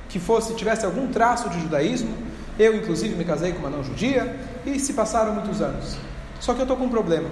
que 0.09 0.21
fosse 0.21 0.55
tivesse 0.55 0.87
algum 0.87 1.09
traço 1.09 1.51
de 1.51 1.61
judaísmo. 1.61 2.15
Eu, 2.57 2.77
inclusive, 2.77 3.17
me 3.17 3.25
casei 3.25 3.53
com 3.53 3.59
uma 3.59 3.71
não 3.71 3.83
judia 3.83 4.37
e 4.65 4.79
se 4.79 4.93
passaram 4.93 5.35
muitos 5.35 5.61
anos. 5.61 5.97
Só 6.39 6.55
que 6.55 6.61
eu 6.61 6.65
estou 6.65 6.77
com 6.77 6.85
um 6.85 6.89
problema. 6.89 7.29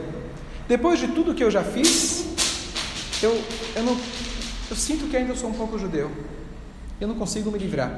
Depois 0.69 0.99
de 0.99 1.09
tudo 1.09 1.35
que 1.35 1.43
eu 1.43 1.51
já 1.51 1.63
fiz, 1.63 2.27
eu, 3.23 3.41
eu, 3.77 3.83
não, 3.83 3.97
eu 4.71 4.77
sinto 4.77 5.09
que 5.09 5.17
ainda 5.17 5.35
sou 5.35 5.51
um 5.51 5.55
pouco 5.55 5.79
judeu. 5.79 6.11
Eu 7.01 7.09
não 7.09 7.15
consigo 7.15 7.51
me 7.51 7.59
livrar. 7.59 7.91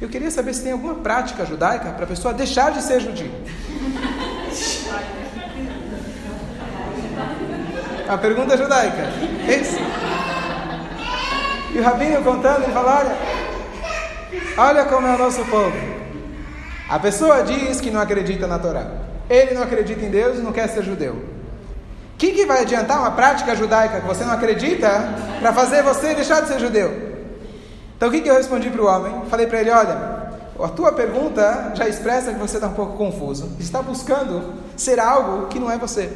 Eu 0.00 0.08
queria 0.08 0.30
saber 0.30 0.54
se 0.54 0.62
tem 0.62 0.72
alguma 0.72 0.96
prática 0.96 1.46
judaica 1.46 1.90
para 1.90 2.04
a 2.04 2.08
pessoa 2.08 2.34
deixar 2.34 2.72
de 2.72 2.82
ser 2.82 3.00
judia. 3.00 3.30
A 8.08 8.18
pergunta 8.18 8.56
judaica. 8.56 9.02
Esse. 9.48 9.78
E 11.74 11.78
o 11.78 11.82
rabino 11.82 12.22
contando, 12.22 12.64
ele 12.64 12.72
fala: 12.72 12.98
olha, 13.00 13.16
olha 14.56 14.84
como 14.84 15.06
é 15.06 15.14
o 15.14 15.18
nosso 15.18 15.44
povo. 15.46 15.76
A 16.88 16.98
pessoa 16.98 17.42
diz 17.42 17.80
que 17.80 17.90
não 17.90 18.00
acredita 18.00 18.46
na 18.46 18.58
Torá. 18.58 18.86
Ele 19.28 19.54
não 19.54 19.62
acredita 19.62 20.04
em 20.04 20.10
Deus 20.10 20.38
e 20.38 20.42
não 20.42 20.52
quer 20.52 20.68
ser 20.68 20.82
judeu. 20.82 21.33
O 22.14 22.16
que, 22.16 22.30
que 22.30 22.46
vai 22.46 22.62
adiantar 22.62 23.00
uma 23.00 23.10
prática 23.10 23.54
judaica 23.56 24.00
que 24.00 24.06
você 24.06 24.24
não 24.24 24.32
acredita 24.32 24.88
para 25.40 25.52
fazer 25.52 25.82
você 25.82 26.14
deixar 26.14 26.40
de 26.40 26.48
ser 26.48 26.60
judeu? 26.60 27.14
Então 27.96 28.08
o 28.08 28.12
que, 28.12 28.20
que 28.20 28.30
eu 28.30 28.36
respondi 28.36 28.70
para 28.70 28.82
o 28.82 28.86
homem? 28.86 29.22
Falei 29.28 29.46
para 29.46 29.60
ele: 29.60 29.70
olha, 29.70 30.30
a 30.62 30.68
tua 30.68 30.92
pergunta 30.92 31.72
já 31.74 31.88
expressa 31.88 32.32
que 32.32 32.38
você 32.38 32.56
está 32.56 32.68
um 32.68 32.74
pouco 32.74 32.96
confuso. 32.96 33.50
Está 33.58 33.82
buscando 33.82 34.54
ser 34.76 35.00
algo 35.00 35.48
que 35.48 35.58
não 35.58 35.70
é 35.70 35.76
você. 35.76 36.10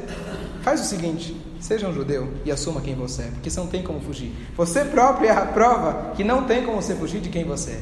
Faz 0.62 0.80
o 0.80 0.84
seguinte: 0.84 1.36
seja 1.60 1.88
um 1.88 1.92
judeu 1.92 2.32
e 2.44 2.52
assuma 2.52 2.80
quem 2.80 2.94
você 2.94 3.22
é, 3.22 3.26
porque 3.26 3.50
você 3.50 3.58
não 3.58 3.66
tem 3.66 3.82
como 3.82 4.00
fugir. 4.00 4.32
Você 4.56 4.84
próprio 4.84 5.28
é 5.28 5.32
a 5.32 5.46
prova 5.46 6.12
que 6.14 6.22
não 6.22 6.44
tem 6.44 6.64
como 6.64 6.80
você 6.80 6.94
fugir 6.94 7.20
de 7.20 7.28
quem 7.28 7.44
você 7.44 7.72
é. 7.72 7.80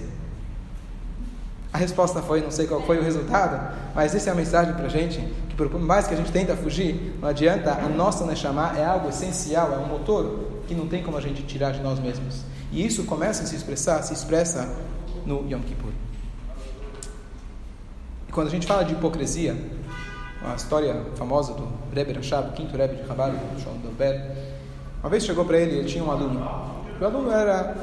A 1.72 1.78
resposta 1.78 2.22
foi, 2.22 2.40
não 2.40 2.50
sei 2.50 2.66
qual 2.66 2.80
foi 2.82 2.98
o 2.98 3.02
resultado, 3.02 3.74
mas 3.94 4.14
essa 4.14 4.30
é 4.30 4.32
a 4.32 4.34
mensagem 4.34 4.72
para 4.72 4.88
gente, 4.88 5.20
que 5.56 5.70
por 5.70 5.80
mais 5.80 6.06
que 6.06 6.14
a 6.14 6.16
gente 6.16 6.30
tenta 6.30 6.54
fugir, 6.54 7.16
não 7.20 7.28
adianta, 7.28 7.72
a 7.72 7.88
nossa 7.88 8.26
Neshama 8.26 8.74
é 8.76 8.84
algo 8.84 9.08
essencial, 9.08 9.72
é 9.72 9.78
um 9.78 9.86
motor 9.86 10.40
que 10.66 10.74
não 10.74 10.86
tem 10.86 11.02
como 11.02 11.16
a 11.16 11.20
gente 11.20 11.42
tirar 11.42 11.72
de 11.72 11.80
nós 11.80 11.98
mesmos. 11.98 12.42
E 12.70 12.84
isso 12.84 13.04
começa 13.04 13.42
a 13.42 13.46
se 13.46 13.56
expressar, 13.56 14.02
se 14.02 14.12
expressa 14.12 14.76
no 15.24 15.48
Yom 15.50 15.60
Kippur. 15.60 15.92
E 18.28 18.32
quando 18.32 18.48
a 18.48 18.50
gente 18.50 18.66
fala 18.66 18.84
de 18.84 18.92
hipocrisia, 18.92 19.56
a 20.44 20.54
história 20.54 21.02
famosa 21.16 21.54
do 21.54 21.66
Rebbe 21.94 22.12
Rashab, 22.12 22.52
quinto 22.52 22.76
Rebbe 22.76 22.96
de 22.96 23.02
do 23.02 23.60
Shon 23.60 23.78
Dorber, 23.82 24.20
uma 25.00 25.08
vez 25.08 25.24
chegou 25.24 25.44
para 25.44 25.58
ele, 25.58 25.78
ele 25.78 25.88
tinha 25.88 26.04
um 26.04 26.10
aluno. 26.10 26.40
O 27.00 27.04
aluno 27.04 27.30
era, 27.30 27.74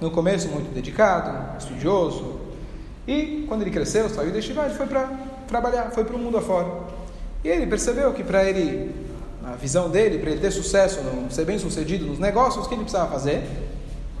no 0.00 0.10
começo, 0.10 0.48
muito 0.48 0.72
dedicado, 0.72 1.58
estudioso, 1.58 2.40
e 3.06 3.44
quando 3.48 3.62
ele 3.62 3.70
cresceu, 3.70 4.08
saiu 4.08 4.32
da 4.32 4.40
Shiva, 4.40 4.64
ele 4.64 4.74
foi 4.74 4.86
para 4.86 5.10
trabalhar, 5.48 5.90
foi 5.90 6.04
para 6.04 6.16
o 6.16 6.18
mundo 6.18 6.38
afora. 6.38 6.99
E 7.42 7.48
ele 7.48 7.66
percebeu 7.66 8.12
que 8.12 8.22
para 8.22 8.44
ele 8.44 8.94
na 9.42 9.56
visão 9.56 9.88
dele, 9.88 10.18
para 10.18 10.30
ele 10.30 10.40
ter 10.40 10.50
sucesso, 10.50 11.00
ser 11.30 11.44
bem 11.44 11.58
sucedido 11.58 12.06
nos 12.06 12.18
negócios 12.18 12.66
que 12.66 12.74
ele 12.74 12.82
precisava 12.82 13.10
fazer, 13.10 13.42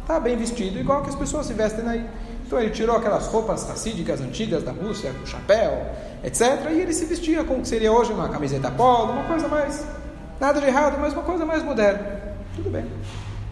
tá 0.06 0.18
bem 0.18 0.36
vestido, 0.36 0.78
igual 0.78 1.02
que 1.02 1.10
as 1.10 1.14
pessoas 1.14 1.46
se 1.46 1.52
vestem 1.52 1.86
aí. 1.86 2.04
Então 2.46 2.58
ele 2.58 2.70
tirou 2.70 2.96
aquelas 2.96 3.26
roupas 3.28 3.68
racídicas 3.68 4.20
antigas 4.20 4.62
da 4.64 4.72
Rússia, 4.72 5.12
com 5.12 5.24
chapéu, 5.24 5.86
etc. 6.24 6.68
E 6.70 6.80
ele 6.80 6.92
se 6.92 7.04
vestia 7.04 7.44
com 7.44 7.54
o 7.54 7.60
que 7.60 7.68
seria 7.68 7.92
hoje 7.92 8.12
uma 8.12 8.28
camiseta 8.28 8.70
polo, 8.70 9.12
uma 9.12 9.24
coisa 9.24 9.46
mais. 9.46 9.84
Nada 10.40 10.60
de 10.60 10.66
errado, 10.66 10.98
mas 11.00 11.12
uma 11.12 11.22
coisa 11.22 11.44
mais 11.44 11.62
moderna. 11.62 12.34
Tudo 12.56 12.70
bem. 12.70 12.86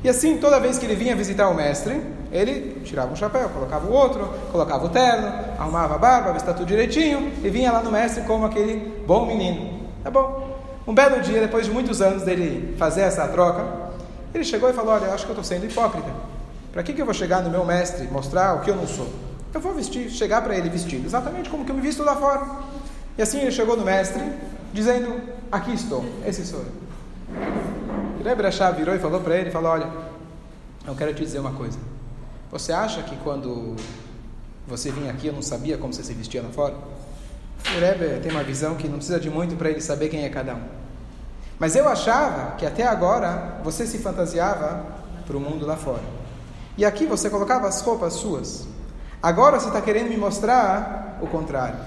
E 0.02 0.08
assim, 0.08 0.36
toda 0.38 0.60
vez 0.60 0.78
que 0.78 0.86
ele 0.86 0.94
vinha 0.94 1.16
visitar 1.16 1.48
o 1.48 1.54
mestre, 1.54 2.00
ele 2.30 2.80
tirava 2.84 3.12
um 3.12 3.16
chapéu, 3.16 3.48
colocava 3.48 3.86
o 3.86 3.92
outro, 3.92 4.28
colocava 4.52 4.86
o 4.86 4.88
terno, 4.88 5.26
arrumava 5.58 5.96
a 5.96 5.98
barba, 5.98 6.32
vestia 6.32 6.54
tudo 6.54 6.66
direitinho 6.66 7.32
e 7.42 7.50
vinha 7.50 7.72
lá 7.72 7.82
no 7.82 7.90
mestre 7.90 8.22
como 8.22 8.44
aquele 8.44 9.02
bom 9.06 9.26
menino. 9.26 9.88
Tá 10.04 10.10
bom. 10.10 10.56
Um 10.86 10.94
belo 10.94 11.20
dia, 11.20 11.40
depois 11.40 11.66
de 11.66 11.72
muitos 11.72 12.00
anos 12.00 12.22
dele 12.22 12.76
fazer 12.78 13.02
essa 13.02 13.26
troca, 13.28 13.64
ele 14.32 14.44
chegou 14.44 14.70
e 14.70 14.72
falou: 14.72 14.94
Olha, 14.94 15.12
acho 15.12 15.24
que 15.24 15.30
eu 15.30 15.34
estou 15.34 15.44
sendo 15.44 15.66
hipócrita. 15.66 16.08
Para 16.72 16.82
que, 16.82 16.92
que 16.92 17.02
eu 17.02 17.04
vou 17.04 17.14
chegar 17.14 17.42
no 17.42 17.50
meu 17.50 17.64
mestre 17.64 18.04
e 18.04 18.08
mostrar 18.08 18.54
o 18.54 18.60
que 18.60 18.70
eu 18.70 18.76
não 18.76 18.86
sou? 18.86 19.08
Eu 19.52 19.60
vou 19.60 19.72
vestir, 19.74 20.08
chegar 20.10 20.42
para 20.42 20.56
ele 20.56 20.68
vestido, 20.68 21.06
exatamente 21.06 21.50
como 21.50 21.64
que 21.64 21.70
eu 21.70 21.74
me 21.74 21.80
visto 21.80 22.04
lá 22.04 22.14
fora. 22.14 22.46
E 23.16 23.22
assim 23.22 23.40
ele 23.40 23.50
chegou 23.50 23.76
no 23.76 23.84
mestre, 23.84 24.22
dizendo: 24.72 25.20
Aqui 25.50 25.74
estou, 25.74 26.04
esse 26.24 26.46
sou 26.46 26.60
eu. 26.60 26.87
Rebbe 28.28 28.42
virou 28.76 28.94
e 28.94 28.98
falou 28.98 29.20
para 29.20 29.36
ele, 29.36 29.50
falou, 29.50 29.72
olha, 29.72 29.88
eu 30.86 30.94
quero 30.94 31.14
te 31.14 31.24
dizer 31.24 31.38
uma 31.38 31.52
coisa. 31.52 31.78
Você 32.50 32.72
acha 32.72 33.02
que 33.02 33.16
quando 33.16 33.74
você 34.66 34.90
vinha 34.90 35.10
aqui 35.10 35.28
eu 35.28 35.32
não 35.32 35.40
sabia 35.40 35.78
como 35.78 35.94
você 35.94 36.04
se 36.04 36.12
vestia 36.12 36.42
lá 36.42 36.50
fora? 36.50 36.74
O 37.74 37.80
Rebbe 37.80 38.20
tem 38.20 38.30
uma 38.30 38.42
visão 38.42 38.74
que 38.74 38.86
não 38.86 38.96
precisa 38.96 39.18
de 39.18 39.30
muito 39.30 39.56
para 39.56 39.70
ele 39.70 39.80
saber 39.80 40.10
quem 40.10 40.24
é 40.24 40.28
cada 40.28 40.54
um. 40.54 40.62
Mas 41.58 41.74
eu 41.74 41.88
achava 41.88 42.56
que 42.56 42.66
até 42.66 42.86
agora 42.86 43.60
você 43.64 43.86
se 43.86 43.98
fantasiava 43.98 44.84
para 45.26 45.36
o 45.36 45.40
mundo 45.40 45.66
lá 45.66 45.76
fora. 45.76 46.02
E 46.76 46.84
aqui 46.84 47.06
você 47.06 47.28
colocava 47.30 47.66
as 47.66 47.80
roupas 47.80 48.12
suas. 48.12 48.68
Agora 49.22 49.58
você 49.58 49.68
está 49.68 49.80
querendo 49.80 50.08
me 50.08 50.16
mostrar 50.16 51.18
o 51.20 51.26
contrário. 51.26 51.78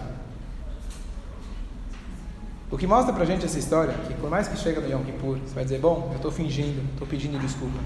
O 2.72 2.78
que 2.78 2.88
mostra 2.88 3.12
pra 3.12 3.26
gente 3.26 3.46
essa 3.46 3.60
história, 3.60 3.94
que 4.08 4.14
por 4.14 4.30
mais 4.30 4.48
que 4.48 4.58
chega 4.58 4.80
no 4.80 4.90
Yom 4.90 5.04
Kippur, 5.04 5.38
você 5.46 5.54
vai 5.54 5.66
dizer, 5.66 5.80
bom, 5.80 6.08
eu 6.12 6.16
estou 6.16 6.32
fingindo, 6.32 6.82
estou 6.94 7.06
pedindo 7.06 7.38
desculpa. 7.38 7.78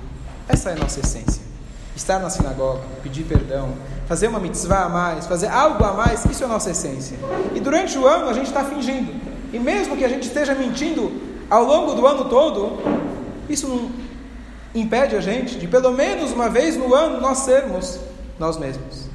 Essa 0.48 0.70
é 0.70 0.74
a 0.74 0.76
nossa 0.76 1.00
essência. 1.00 1.42
Estar 1.96 2.20
na 2.20 2.30
sinagoga, 2.30 2.82
pedir 3.02 3.24
perdão, 3.24 3.74
fazer 4.06 4.28
uma 4.28 4.40
mitzvah 4.40 4.84
a 4.84 4.90
mais, 4.90 5.26
fazer 5.26 5.48
algo 5.48 5.84
a 5.84 5.94
mais, 5.94 6.24
isso 6.26 6.44
é 6.44 6.46
a 6.46 6.50
nossa 6.50 6.70
essência. 6.70 7.18
E 7.56 7.60
durante 7.60 7.98
o 7.98 8.06
ano 8.06 8.30
a 8.30 8.34
gente 8.34 8.46
está 8.46 8.64
fingindo. 8.64 9.12
E 9.52 9.58
mesmo 9.58 9.98
que 9.98 10.06
a 10.06 10.10
gente 10.10 10.28
esteja 10.28 10.54
mentindo 10.54 11.12
ao 11.50 11.64
longo 11.64 11.96
do 11.96 12.06
ano 12.06 12.26
todo, 12.26 12.78
isso 13.50 13.68
não 13.68 13.90
impede 14.76 15.16
a 15.16 15.22
gente 15.22 15.58
de, 15.58 15.68
pelo 15.68 15.92
menos 15.94 16.32
uma 16.32 16.48
vez 16.48 16.78
no 16.78 16.94
ano, 16.94 17.20
nós 17.20 17.40
sermos 17.40 18.00
nós 18.38 18.58
mesmos. 18.58 19.06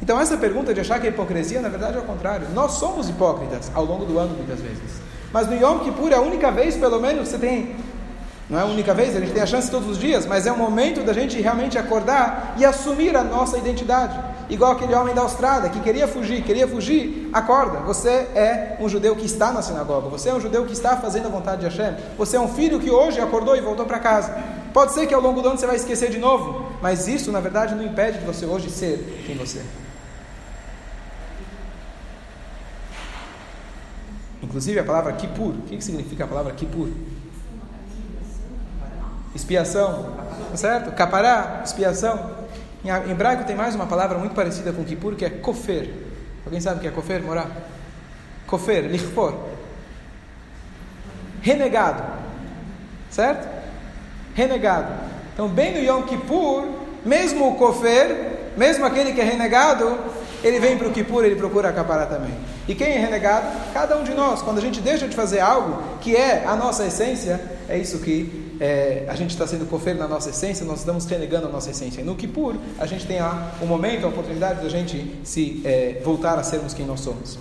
Então, 0.00 0.20
essa 0.20 0.36
pergunta 0.36 0.72
de 0.72 0.80
achar 0.80 1.00
que 1.00 1.06
é 1.06 1.10
hipocrisia, 1.10 1.60
na 1.60 1.70
verdade, 1.70 1.96
é 1.96 2.00
o 2.00 2.04
contrário. 2.04 2.46
Nós 2.54 2.72
somos 2.72 3.08
hipócritas 3.08 3.72
ao 3.74 3.84
longo 3.84 4.04
do 4.04 4.18
ano, 4.18 4.36
muitas 4.36 4.60
vezes. 4.60 5.05
Mas 5.32 5.48
no 5.48 5.54
Yom 5.54 5.80
Kippur 5.80 6.12
é 6.12 6.16
a 6.16 6.20
única 6.20 6.50
vez, 6.50 6.76
pelo 6.76 7.00
menos, 7.00 7.28
você 7.28 7.38
tem. 7.38 7.76
Não 8.48 8.60
é 8.60 8.62
a 8.62 8.66
única 8.66 8.94
vez, 8.94 9.16
a 9.16 9.18
gente 9.18 9.32
tem 9.32 9.42
a 9.42 9.46
chance 9.46 9.68
todos 9.68 9.88
os 9.88 9.98
dias, 9.98 10.24
mas 10.24 10.46
é 10.46 10.52
o 10.52 10.56
momento 10.56 11.02
da 11.02 11.12
gente 11.12 11.40
realmente 11.40 11.76
acordar 11.76 12.54
e 12.56 12.64
assumir 12.64 13.16
a 13.16 13.24
nossa 13.24 13.58
identidade. 13.58 14.16
Igual 14.48 14.72
aquele 14.72 14.94
homem 14.94 15.12
da 15.12 15.22
Austrália 15.22 15.68
que 15.68 15.80
queria 15.80 16.06
fugir, 16.06 16.44
queria 16.44 16.68
fugir, 16.68 17.28
acorda. 17.32 17.80
Você 17.80 18.08
é 18.08 18.76
um 18.78 18.88
judeu 18.88 19.16
que 19.16 19.26
está 19.26 19.50
na 19.50 19.62
sinagoga, 19.62 20.08
você 20.08 20.28
é 20.28 20.34
um 20.34 20.40
judeu 20.40 20.64
que 20.64 20.72
está 20.72 20.96
fazendo 20.96 21.26
a 21.26 21.28
vontade 21.28 21.60
de 21.60 21.66
Hashem, 21.66 21.96
você 22.16 22.36
é 22.36 22.40
um 22.40 22.46
filho 22.46 22.78
que 22.78 22.88
hoje 22.88 23.20
acordou 23.20 23.56
e 23.56 23.60
voltou 23.60 23.84
para 23.84 23.98
casa. 23.98 24.32
Pode 24.72 24.92
ser 24.92 25.08
que 25.08 25.14
ao 25.14 25.20
longo 25.20 25.42
do 25.42 25.48
ano 25.48 25.58
você 25.58 25.66
vai 25.66 25.74
esquecer 25.74 26.10
de 26.10 26.18
novo, 26.18 26.70
mas 26.80 27.08
isso 27.08 27.32
na 27.32 27.40
verdade 27.40 27.74
não 27.74 27.82
impede 27.82 28.18
de 28.18 28.24
você 28.24 28.46
hoje 28.46 28.70
ser 28.70 29.24
quem 29.26 29.36
você 29.36 29.58
é. 29.58 29.85
Inclusive 34.56 34.80
a 34.80 34.84
palavra 34.84 35.12
Kippur, 35.12 35.50
o 35.50 35.62
que 35.64 35.78
significa 35.82 36.24
a 36.24 36.26
palavra 36.26 36.50
Kippur? 36.54 36.88
Expiação, 39.34 40.14
tá 40.50 40.56
certo? 40.56 40.92
Capará, 40.92 41.60
expiação. 41.62 42.30
Em 42.82 43.10
hebraico 43.10 43.44
tem 43.44 43.54
mais 43.54 43.74
uma 43.74 43.84
palavra 43.84 44.16
muito 44.16 44.34
parecida 44.34 44.72
com 44.72 44.82
Kippur, 44.82 45.14
que 45.14 45.26
é 45.26 45.28
kofer. 45.28 45.92
Alguém 46.42 46.58
sabe 46.58 46.78
o 46.78 46.80
que 46.80 46.88
é 46.88 46.90
kofer, 46.90 47.22
morar? 47.22 47.50
Kofer, 48.46 48.86
lichfor. 48.86 49.34
Renegado. 51.42 52.02
Certo? 53.10 53.46
Renegado. 54.34 54.88
Então, 55.34 55.48
bem 55.50 55.74
no 55.74 55.80
Yom 55.80 56.04
Kippur, 56.04 56.66
mesmo 57.04 57.50
o 57.50 57.56
kofer, 57.56 58.54
mesmo 58.56 58.86
aquele 58.86 59.12
que 59.12 59.20
é 59.20 59.24
renegado, 59.24 59.98
ele 60.42 60.60
vem 60.60 60.76
para 60.76 60.88
o 60.88 60.92
Kippur, 60.92 61.24
ele 61.24 61.36
procura 61.36 61.68
acaparar 61.68 62.08
também. 62.08 62.32
E 62.68 62.74
quem 62.74 62.88
é 62.88 62.98
renegado? 62.98 63.46
Cada 63.72 63.96
um 63.96 64.04
de 64.04 64.14
nós. 64.14 64.42
Quando 64.42 64.58
a 64.58 64.60
gente 64.60 64.80
deixa 64.80 65.06
de 65.06 65.14
fazer 65.14 65.40
algo 65.40 65.82
que 66.00 66.14
é 66.16 66.44
a 66.44 66.56
nossa 66.56 66.84
essência, 66.84 67.40
é 67.68 67.78
isso 67.78 67.98
que 67.98 68.56
é, 68.60 69.04
a 69.08 69.14
gente 69.14 69.30
está 69.30 69.46
sendo 69.46 69.68
conferido 69.68 70.00
na 70.00 70.08
nossa 70.08 70.30
essência, 70.30 70.64
nós 70.64 70.80
estamos 70.80 71.04
renegando 71.04 71.46
a 71.46 71.50
nossa 71.50 71.70
essência. 71.70 72.00
E 72.00 72.04
no 72.04 72.14
Kippur, 72.14 72.56
a 72.78 72.86
gente 72.86 73.06
tem 73.06 73.18
a, 73.18 73.52
o 73.60 73.66
momento, 73.66 74.04
a 74.04 74.08
oportunidade 74.08 74.60
de 74.60 74.66
a 74.66 74.70
gente 74.70 75.20
se 75.24 75.62
é, 75.64 76.00
voltar 76.04 76.38
a 76.38 76.42
sermos 76.42 76.74
quem 76.74 76.86
nós 76.86 77.00
somos. 77.00 77.38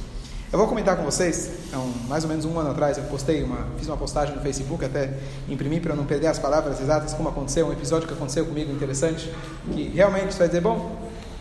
Eu 0.51 0.59
vou 0.59 0.67
comentar 0.67 0.95
com 0.95 1.03
vocês, 1.03 1.51
é 1.73 1.77
um, 1.77 1.91
mais 2.07 2.23
ou 2.23 2.29
menos 2.29 2.45
um 2.45 2.57
ano 2.57 2.71
atrás, 2.71 2.97
eu 2.97 3.03
postei 3.05 3.43
uma, 3.43 3.67
fiz 3.77 3.87
uma 3.87 3.97
postagem 3.97 4.35
no 4.35 4.41
Facebook, 4.41 4.85
até 4.85 5.11
imprimi 5.49 5.81
para 5.81 5.95
não 5.95 6.05
perder 6.05 6.27
as 6.27 6.39
palavras 6.39 6.79
exatas, 6.79 7.13
como 7.13 7.27
aconteceu, 7.27 7.67
um 7.67 7.73
episódio 7.73 8.07
que 8.07 8.13
aconteceu 8.13 8.45
comigo 8.45 8.71
interessante, 8.71 9.29
que 9.73 9.89
realmente 9.89 10.33
você 10.33 10.39
vai 10.39 10.47
dizer, 10.47 10.61
bom, 10.61 10.95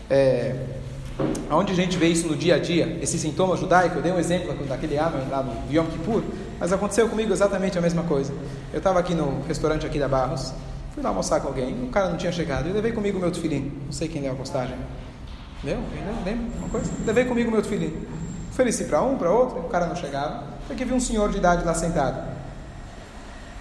é, 0.09 0.55
Onde 1.49 1.71
a 1.71 1.75
gente 1.75 1.97
vê 1.97 2.07
isso 2.07 2.27
no 2.27 2.35
dia 2.35 2.55
a 2.55 2.59
dia, 2.59 2.99
esse 3.01 3.17
sintoma 3.17 3.55
judaico, 3.55 3.97
eu 3.97 4.01
dei 4.01 4.11
um 4.11 4.19
exemplo 4.19 4.53
daquele 4.65 4.97
ano 4.97 5.17
lá 5.29 5.41
no 5.41 5.73
Yom 5.73 5.85
Kippur, 5.85 6.21
mas 6.59 6.73
aconteceu 6.73 7.07
comigo 7.07 7.31
exatamente 7.31 7.77
a 7.77 7.81
mesma 7.81 8.03
coisa. 8.03 8.33
Eu 8.73 8.79
estava 8.79 8.99
aqui 8.99 9.13
no 9.13 9.41
restaurante 9.47 9.85
aqui 9.85 9.97
da 9.97 10.07
Barros, 10.07 10.53
fui 10.93 11.01
lá 11.01 11.09
almoçar 11.09 11.39
com 11.39 11.47
alguém, 11.47 11.83
o 11.83 11.87
cara 11.87 12.09
não 12.09 12.17
tinha 12.17 12.31
chegado, 12.31 12.67
eu 12.67 12.73
levei 12.73 12.91
comigo 12.91 13.17
meu 13.17 13.31
tefilim, 13.31 13.71
não 13.85 13.93
sei 13.93 14.09
quem 14.09 14.21
deu 14.21 14.33
a 14.33 14.35
postagem. 14.35 14.75
Leu? 15.63 15.79
Lembra? 16.25 16.45
Uma 16.57 16.69
coisa? 16.69 16.91
Levei 17.05 17.25
comigo 17.25 17.49
meu 17.49 17.61
tefilim. 17.61 17.93
Ofereci 18.51 18.83
para 18.85 19.01
um, 19.01 19.17
para 19.17 19.31
outro, 19.31 19.59
o 19.59 19.69
cara 19.69 19.85
não 19.85 19.95
chegava, 19.95 20.43
até 20.65 20.75
que 20.75 20.83
vi 20.83 20.93
um 20.93 20.99
senhor 20.99 21.29
de 21.29 21.37
idade 21.37 21.63
lá 21.63 21.73
sentado. 21.73 22.35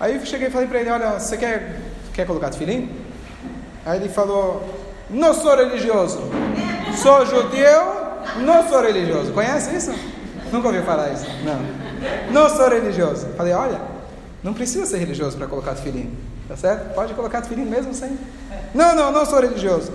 Aí 0.00 0.16
eu 0.16 0.26
cheguei 0.26 0.48
e 0.48 0.50
falei 0.50 0.66
para 0.66 0.80
ele, 0.80 0.90
olha, 0.90 1.20
você 1.20 1.36
quer, 1.36 1.80
quer 2.12 2.26
colocar 2.26 2.50
tefilim? 2.50 2.90
Aí 3.86 4.00
ele 4.00 4.08
falou, 4.08 4.62
não 5.08 5.32
sou 5.32 5.56
religioso. 5.56 6.18
Sou 6.96 7.26
judeu, 7.26 7.82
não 8.38 8.68
sou 8.68 8.82
religioso. 8.82 9.32
Conhece 9.32 9.76
isso? 9.76 9.92
Nunca 10.52 10.68
ouviu 10.68 10.82
falar 10.82 11.12
isso? 11.12 11.26
Não. 11.44 12.32
Não 12.32 12.48
sou 12.48 12.68
religioso. 12.68 13.26
Falei, 13.36 13.52
olha, 13.52 13.80
não 14.42 14.54
precisa 14.54 14.86
ser 14.86 14.98
religioso 14.98 15.36
para 15.36 15.46
colocar 15.46 15.74
tefilim. 15.74 16.16
Tá 16.46 16.56
certo? 16.56 16.94
Pode 16.94 17.14
colocar 17.14 17.40
tefilim 17.40 17.64
mesmo 17.64 17.94
sem. 17.94 18.18
Não, 18.74 18.94
não, 18.94 19.10
não 19.10 19.24
sou 19.24 19.40
religioso. 19.40 19.92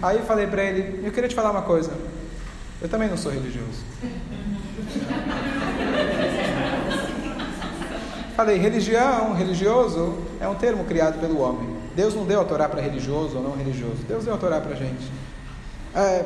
Aí 0.00 0.20
falei 0.26 0.46
para 0.46 0.62
ele, 0.62 1.04
eu 1.04 1.12
queria 1.12 1.28
te 1.28 1.34
falar 1.34 1.50
uma 1.50 1.62
coisa. 1.62 1.90
Eu 2.80 2.88
também 2.88 3.08
não 3.08 3.16
sou 3.16 3.32
religioso. 3.32 3.84
Falei, 8.36 8.58
religião, 8.58 9.32
religioso, 9.32 10.18
é 10.40 10.46
um 10.46 10.54
termo 10.54 10.84
criado 10.84 11.18
pelo 11.18 11.40
homem. 11.40 11.74
Deus 11.96 12.14
não 12.14 12.26
deu 12.26 12.42
a 12.42 12.44
Torá 12.44 12.68
para 12.68 12.82
religioso 12.82 13.38
ou 13.38 13.42
não 13.42 13.56
religioso. 13.56 13.96
Deus 14.06 14.26
deu 14.26 14.34
a 14.34 14.36
Torá 14.36 14.60
para 14.60 14.74
gente. 14.76 15.10
É, 15.96 16.24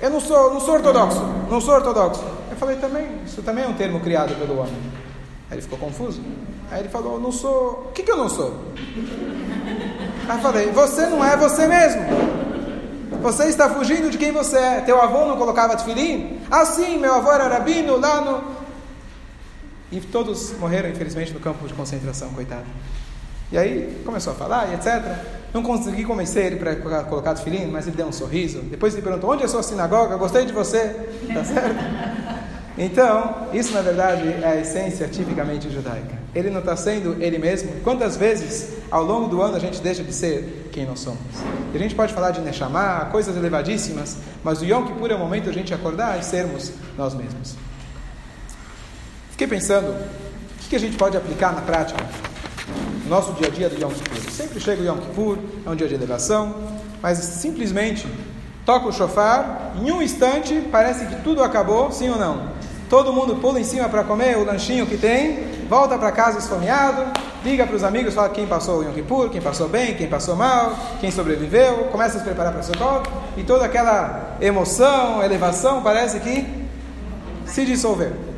eu 0.00 0.10
não 0.10 0.20
sou, 0.20 0.54
não 0.54 0.60
sou 0.60 0.74
ortodoxo, 0.74 1.20
não 1.50 1.60
sou 1.60 1.74
ortodoxo. 1.74 2.24
Eu 2.50 2.56
falei 2.56 2.76
também, 2.76 3.20
isso 3.26 3.42
também 3.42 3.64
é 3.64 3.66
um 3.66 3.74
termo 3.74 3.98
criado 4.00 4.34
pelo 4.36 4.60
homem. 4.60 4.72
Aí 5.50 5.56
ele 5.56 5.62
ficou 5.62 5.78
confuso. 5.78 6.22
Aí 6.70 6.80
ele 6.80 6.88
falou, 6.88 7.20
não 7.20 7.32
sou. 7.32 7.86
O 7.88 7.92
que, 7.92 8.04
que 8.04 8.10
eu 8.12 8.16
não 8.16 8.28
sou? 8.28 8.54
Aí 10.28 10.36
eu 10.36 10.40
falei, 10.40 10.70
você 10.70 11.06
não 11.06 11.24
é 11.24 11.36
você 11.36 11.66
mesmo. 11.66 12.02
Você 13.20 13.46
está 13.46 13.68
fugindo 13.68 14.08
de 14.08 14.16
quem 14.16 14.30
você 14.30 14.56
é. 14.56 14.80
Teu 14.80 15.02
avô 15.02 15.26
não 15.26 15.36
colocava 15.36 15.76
tefilim? 15.76 16.40
Ah, 16.48 16.64
sim, 16.64 16.96
meu 16.96 17.14
avô 17.14 17.32
era 17.32 17.48
rabino 17.48 17.96
lá 17.96 18.20
no. 18.20 18.42
E 19.90 20.00
todos 20.00 20.56
morreram, 20.58 20.88
infelizmente, 20.88 21.32
no 21.32 21.40
campo 21.40 21.66
de 21.66 21.74
concentração, 21.74 22.30
coitado. 22.30 22.64
E 23.52 23.58
aí 23.58 24.02
começou 24.04 24.32
a 24.32 24.36
falar 24.36 24.70
e 24.70 24.74
etc. 24.74 25.02
Não 25.52 25.62
consegui 25.62 26.04
convencer 26.04 26.46
ele 26.46 26.56
para 26.56 27.04
colocar 27.04 27.34
tefilim, 27.34 27.66
mas 27.66 27.86
ele 27.86 27.96
deu 27.96 28.06
um 28.06 28.12
sorriso. 28.12 28.60
Depois 28.62 28.94
ele 28.94 29.02
perguntou: 29.02 29.30
Onde 29.30 29.42
é 29.42 29.46
a 29.46 29.48
sua 29.48 29.62
sinagoga? 29.62 30.16
Gostei 30.16 30.44
de 30.44 30.52
você. 30.52 31.08
Tá 31.32 31.44
certo? 31.44 32.20
Então, 32.78 33.48
isso 33.52 33.72
na 33.72 33.82
verdade 33.82 34.26
é 34.42 34.46
a 34.46 34.56
essência 34.56 35.06
tipicamente 35.06 35.68
judaica. 35.68 36.18
Ele 36.34 36.48
não 36.48 36.60
está 36.60 36.74
sendo 36.76 37.22
ele 37.22 37.38
mesmo. 37.38 37.72
Quantas 37.82 38.16
vezes 38.16 38.78
ao 38.90 39.04
longo 39.04 39.28
do 39.28 39.42
ano 39.42 39.56
a 39.56 39.58
gente 39.58 39.82
deixa 39.82 40.02
de 40.02 40.12
ser 40.12 40.70
quem 40.72 40.86
nós 40.86 41.00
somos? 41.00 41.20
E 41.74 41.76
a 41.76 41.78
gente 41.78 41.94
pode 41.94 42.14
falar 42.14 42.30
de 42.30 42.40
Neshama, 42.40 43.06
coisas 43.12 43.36
elevadíssimas, 43.36 44.16
mas 44.42 44.62
o 44.62 44.64
Yom 44.64 44.86
Kippur 44.86 45.10
é 45.10 45.14
o 45.14 45.18
momento 45.18 45.44
de 45.44 45.50
a 45.50 45.52
gente 45.52 45.74
acordar 45.74 46.18
e 46.18 46.24
sermos 46.24 46.72
nós 46.96 47.12
mesmos. 47.12 47.54
Fiquei 49.32 49.46
pensando 49.46 49.94
que 50.68 50.76
a 50.76 50.80
gente 50.80 50.96
pode 50.96 51.16
aplicar 51.16 51.52
na 51.52 51.60
prática? 51.60 52.02
No 53.10 53.16
nosso 53.16 53.32
dia 53.32 53.48
a 53.48 53.50
dia 53.50 53.68
do 53.68 53.74
Yom 53.74 53.90
Kippur. 53.90 54.30
Sempre 54.30 54.60
chega 54.60 54.80
o 54.80 54.84
Yom 54.84 54.98
Kippur, 54.98 55.36
é 55.66 55.68
um 55.68 55.74
dia 55.74 55.88
de 55.88 55.94
elevação, 55.94 56.54
mas 57.02 57.18
simplesmente 57.18 58.06
toca 58.64 58.86
o 58.86 58.92
shofar, 58.92 59.72
em 59.82 59.90
um 59.90 60.00
instante 60.00 60.62
parece 60.70 61.06
que 61.06 61.16
tudo 61.16 61.42
acabou, 61.42 61.90
sim 61.90 62.08
ou 62.08 62.16
não? 62.16 62.52
Todo 62.88 63.12
mundo 63.12 63.34
pula 63.34 63.58
em 63.58 63.64
cima 63.64 63.88
para 63.88 64.04
comer 64.04 64.38
o 64.38 64.44
lanchinho 64.44 64.86
que 64.86 64.96
tem, 64.96 65.44
volta 65.68 65.98
para 65.98 66.12
casa 66.12 66.38
esfomeado, 66.38 67.02
liga 67.44 67.66
para 67.66 67.74
os 67.74 67.82
amigos, 67.82 68.14
fala 68.14 68.28
quem 68.28 68.46
passou 68.46 68.78
o 68.78 68.84
Yom 68.84 68.92
Kippur, 68.92 69.28
quem 69.28 69.40
passou 69.40 69.68
bem, 69.68 69.96
quem 69.96 70.08
passou 70.08 70.36
mal, 70.36 70.78
quem 71.00 71.10
sobreviveu, 71.10 71.88
começa 71.90 72.16
a 72.16 72.20
se 72.20 72.24
preparar 72.24 72.52
para 72.52 72.60
o 72.60 72.64
Sukkot, 72.64 73.10
e 73.36 73.42
toda 73.42 73.64
aquela 73.64 74.36
emoção, 74.40 75.20
elevação, 75.20 75.82
parece 75.82 76.20
que 76.20 76.46
se 77.44 77.66
dissolveu. 77.66 78.29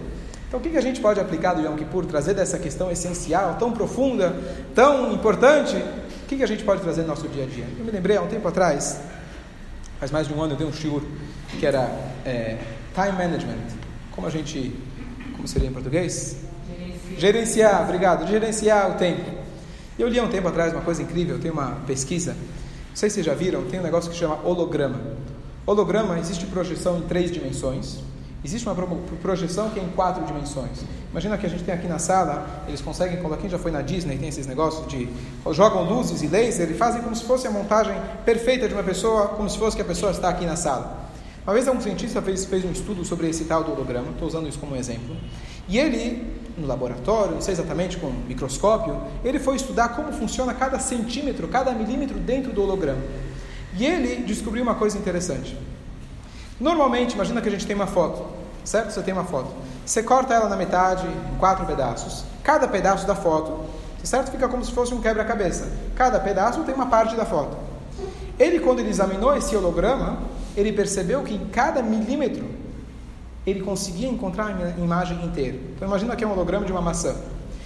Então, 0.53 0.61
o 0.61 0.62
que, 0.62 0.77
a 0.77 0.83
gente 0.83 1.01
pode 1.01 1.19
aplicar 1.19 1.55
do 1.55 1.62
Yom 1.62 1.75
Kippur, 1.77 2.05
trazer 2.05 2.35
dessa 2.35 2.59
questão 2.59 2.91
essencial, 2.91 3.57
tão 3.59 3.73
profunda, 3.73 4.37
tão 4.75 5.11
importante? 5.15 5.75
O 5.77 6.27
que, 6.27 6.43
a 6.43 6.47
gente 6.47 6.62
pode 6.62 6.83
trazer 6.83 7.01
no 7.01 7.09
nosso 7.09 7.27
dia 7.27 7.45
a 7.45 7.47
dia? 7.47 7.65
Eu 7.79 7.83
me 7.87 7.91
lembrei, 7.91 8.19
há 8.19 8.21
um 8.21 8.27
tempo 8.27 8.47
atrás, 8.47 9.01
faz 9.99 10.11
mais 10.11 10.29
de 10.29 10.35
um 10.35 10.43
ano, 10.43 10.53
eu 10.53 10.59
dei 10.59 10.67
um 10.67 10.73
shiur 10.73 11.01
que 11.59 11.65
era 11.65 11.91
é, 12.27 12.59
Time 12.95 13.12
Management. 13.12 13.62
Como 14.11 14.27
a 14.27 14.31
gente, 14.31 14.79
como 15.35 15.49
seria 15.49 15.71
em 15.71 15.73
português? 15.73 16.37
Gerenciar. 16.69 17.19
Gerenciar, 17.19 17.83
obrigado. 17.85 18.29
Gerenciar 18.29 18.91
o 18.91 18.95
tempo. 18.99 19.31
Eu 19.99 20.07
li 20.07 20.19
há 20.19 20.23
um 20.23 20.29
tempo 20.29 20.49
atrás 20.49 20.75
uma 20.75 20.83
coisa 20.83 21.03
incrível, 21.03 21.38
tem 21.38 21.51
uma 21.51 21.79
pesquisa, 21.87 22.33
não 22.35 22.95
sei 22.95 23.09
se 23.09 23.15
vocês 23.15 23.25
já 23.25 23.33
viram, 23.33 23.62
tem 23.62 23.81
um 23.81 23.83
negócio 23.83 24.11
que 24.11 24.17
chama 24.19 24.38
holograma. 24.45 25.01
Holograma, 25.65 26.19
existe 26.19 26.45
projeção 26.45 26.99
em 26.99 27.03
três 27.03 27.31
dimensões. 27.31 28.12
Existe 28.44 28.68
uma 28.68 28.74
projeção 29.20 29.70
que 29.70 29.78
é 29.78 29.83
em 29.83 29.88
quatro 29.90 30.24
dimensões. 30.24 30.81
Imagina 31.12 31.38
que 31.38 31.46
a 31.46 31.48
gente 31.48 31.62
tem 31.62 31.72
aqui 31.72 31.87
na 31.87 32.00
sala, 32.00 32.64
eles 32.66 32.81
conseguem, 32.81 33.18
quando 33.22 33.37
quem 33.37 33.48
já 33.48 33.59
foi 33.59 33.70
na 33.70 33.83
Disney, 33.83 34.18
tem 34.18 34.28
esses 34.28 34.48
negócios 34.48 34.85
de 34.88 35.09
jogam 35.52 35.85
luzes 35.85 36.22
e 36.22 36.26
laser 36.26 36.68
e 36.68 36.74
fazem 36.74 37.02
como 37.02 37.14
se 37.14 37.22
fosse 37.22 37.46
a 37.46 37.50
montagem 37.52 37.94
perfeita 38.24 38.66
de 38.66 38.74
uma 38.74 38.83
pessoa, 38.83 39.28
como 39.28 39.48
se 39.48 39.57
fosse 39.57 39.76
que 39.76 39.83
a 39.83 39.85
pessoa 39.85 40.11
está 40.11 40.28
aqui 40.28 40.44
na 40.44 40.57
sala. 40.57 41.09
Uma 41.44 41.55
vez 41.55 41.68
um 41.68 41.81
cientista 41.81 42.20
fez, 42.20 42.44
fez 42.44 42.64
um 42.64 42.72
estudo 42.72 43.05
sobre 43.05 43.28
esse 43.28 43.44
tal 43.44 43.62
do 43.62 43.72
holograma, 43.72 44.11
estou 44.11 44.26
usando 44.26 44.48
isso 44.48 44.59
como 44.59 44.74
exemplo, 44.74 45.16
e 45.68 45.78
ele, 45.78 46.26
no 46.57 46.66
laboratório, 46.66 47.35
não 47.35 47.40
sei 47.40 47.55
exatamente 47.55 47.96
com 47.96 48.09
um 48.09 48.24
microscópio, 48.26 49.00
ele 49.24 49.38
foi 49.38 49.55
estudar 49.55 49.90
como 49.90 50.12
funciona 50.12 50.52
cada 50.52 50.81
centímetro, 50.81 51.46
cada 51.46 51.72
milímetro 51.72 52.18
dentro 52.18 52.52
do 52.52 52.62
holograma. 52.62 53.02
E 53.76 53.87
ele 53.87 54.22
descobriu 54.24 54.62
uma 54.62 54.74
coisa 54.74 54.98
interessante. 54.98 55.57
Normalmente, 56.62 57.14
imagina 57.14 57.40
que 57.40 57.48
a 57.48 57.51
gente 57.51 57.66
tem 57.66 57.75
uma 57.75 57.88
foto, 57.88 58.25
certo? 58.64 58.92
Você 58.92 59.03
tem 59.03 59.12
uma 59.12 59.25
foto. 59.25 59.51
Você 59.85 60.01
corta 60.01 60.33
ela 60.33 60.48
na 60.48 60.55
metade, 60.55 61.05
em 61.09 61.37
quatro 61.37 61.66
pedaços. 61.66 62.22
Cada 62.44 62.68
pedaço 62.68 63.05
da 63.05 63.16
foto, 63.16 63.64
certo? 64.05 64.31
Fica 64.31 64.48
como 64.48 64.64
se 64.64 64.70
fosse 64.70 64.94
um 64.94 65.01
quebra-cabeça. 65.01 65.68
Cada 65.96 66.20
pedaço 66.20 66.62
tem 66.62 66.72
uma 66.72 66.87
parte 66.87 67.16
da 67.16 67.27
foto. 67.27 67.57
Ele, 68.38 68.61
quando 68.61 68.79
ele 68.79 68.90
examinou 68.90 69.37
esse 69.37 69.57
holograma, 69.57 70.18
ele 70.57 70.72
percebeu 70.72 71.25
que 71.25 71.35
em 71.35 71.48
cada 71.48 71.83
milímetro 71.83 72.48
ele 73.44 73.61
conseguia 73.62 74.07
encontrar 74.07 74.46
a 74.46 74.81
imagem 74.81 75.20
inteira. 75.25 75.59
Então 75.75 75.88
imagina 75.88 76.14
que 76.14 76.22
é 76.22 76.27
um 76.29 76.31
holograma 76.31 76.64
de 76.64 76.70
uma 76.70 76.81
maçã. 76.81 77.16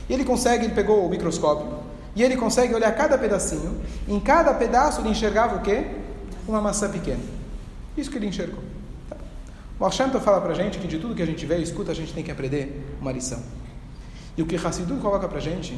E 0.09 0.15
ele 0.15 0.25
consegue, 0.25 0.65
ele 0.65 0.75
pegou 0.75 1.05
o 1.05 1.11
microscópio 1.11 1.69
e 2.15 2.23
ele 2.23 2.35
consegue 2.35 2.75
olhar 2.75 2.95
cada 2.95 3.19
pedacinho. 3.19 3.79
Em 4.09 4.19
cada 4.19 4.55
pedaço 4.55 5.03
ele 5.03 5.11
enxergava 5.11 5.57
o 5.57 5.61
quê? 5.61 5.85
Uma 6.49 6.63
maçã 6.63 6.89
pequena. 6.89 7.21
Isso 7.95 8.11
que 8.11 8.17
ele 8.17 8.29
enxergou. 8.29 8.76
O 9.79 9.85
Hashem 9.85 10.09
fala 10.11 10.41
para 10.41 10.53
a 10.53 10.55
gente 10.55 10.79
que 10.79 10.89
de 10.89 10.99
tudo 10.99 11.15
que 11.15 11.23
a 11.23 11.27
gente 11.27 11.45
vê 11.45 11.59
e 11.59 11.63
escuta, 11.63 11.93
a 11.93 11.95
gente 11.95 12.13
tem 12.15 12.25
que 12.25 12.31
aprender 12.31 12.97
uma 12.99 13.13
lição. 13.13 13.43
E 14.35 14.43
o 14.43 14.47
que 14.47 14.57
Hassidut 14.57 15.01
coloca 15.03 15.29
para 15.29 15.37
a 15.37 15.41
gente, 15.41 15.77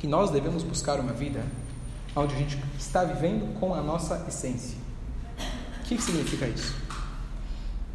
que 0.00 0.06
nós 0.08 0.30
devemos 0.30 0.64
buscar 0.64 0.98
uma 0.98 1.12
vida 1.12 1.44
onde 2.16 2.34
a 2.34 2.38
gente 2.38 2.58
está 2.78 3.04
vivendo 3.04 3.58
com 3.60 3.72
a 3.72 3.80
nossa 3.80 4.24
essência. 4.28 4.76
O 5.80 5.84
que, 5.84 6.00
significa 6.00 6.46
isso? 6.46 6.74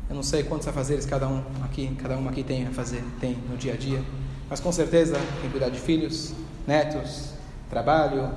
Eu 0.09 0.15
não 0.15 0.23
sei 0.23 0.43
quantos 0.43 0.67
afazeres 0.67 1.05
cada 1.05 1.27
um 1.27 1.43
aqui, 1.63 1.93
cada 2.01 2.17
um 2.17 2.27
aqui 2.27 2.43
tem 2.43 2.65
a 2.65 2.71
fazer, 2.71 3.03
tem 3.19 3.37
no 3.49 3.57
dia 3.57 3.73
a 3.73 3.77
dia, 3.77 4.01
mas 4.49 4.59
com 4.59 4.71
certeza 4.71 5.17
tem 5.41 5.49
cuidar 5.49 5.69
de 5.69 5.79
filhos, 5.79 6.33
netos, 6.65 7.33
trabalho, 7.69 8.29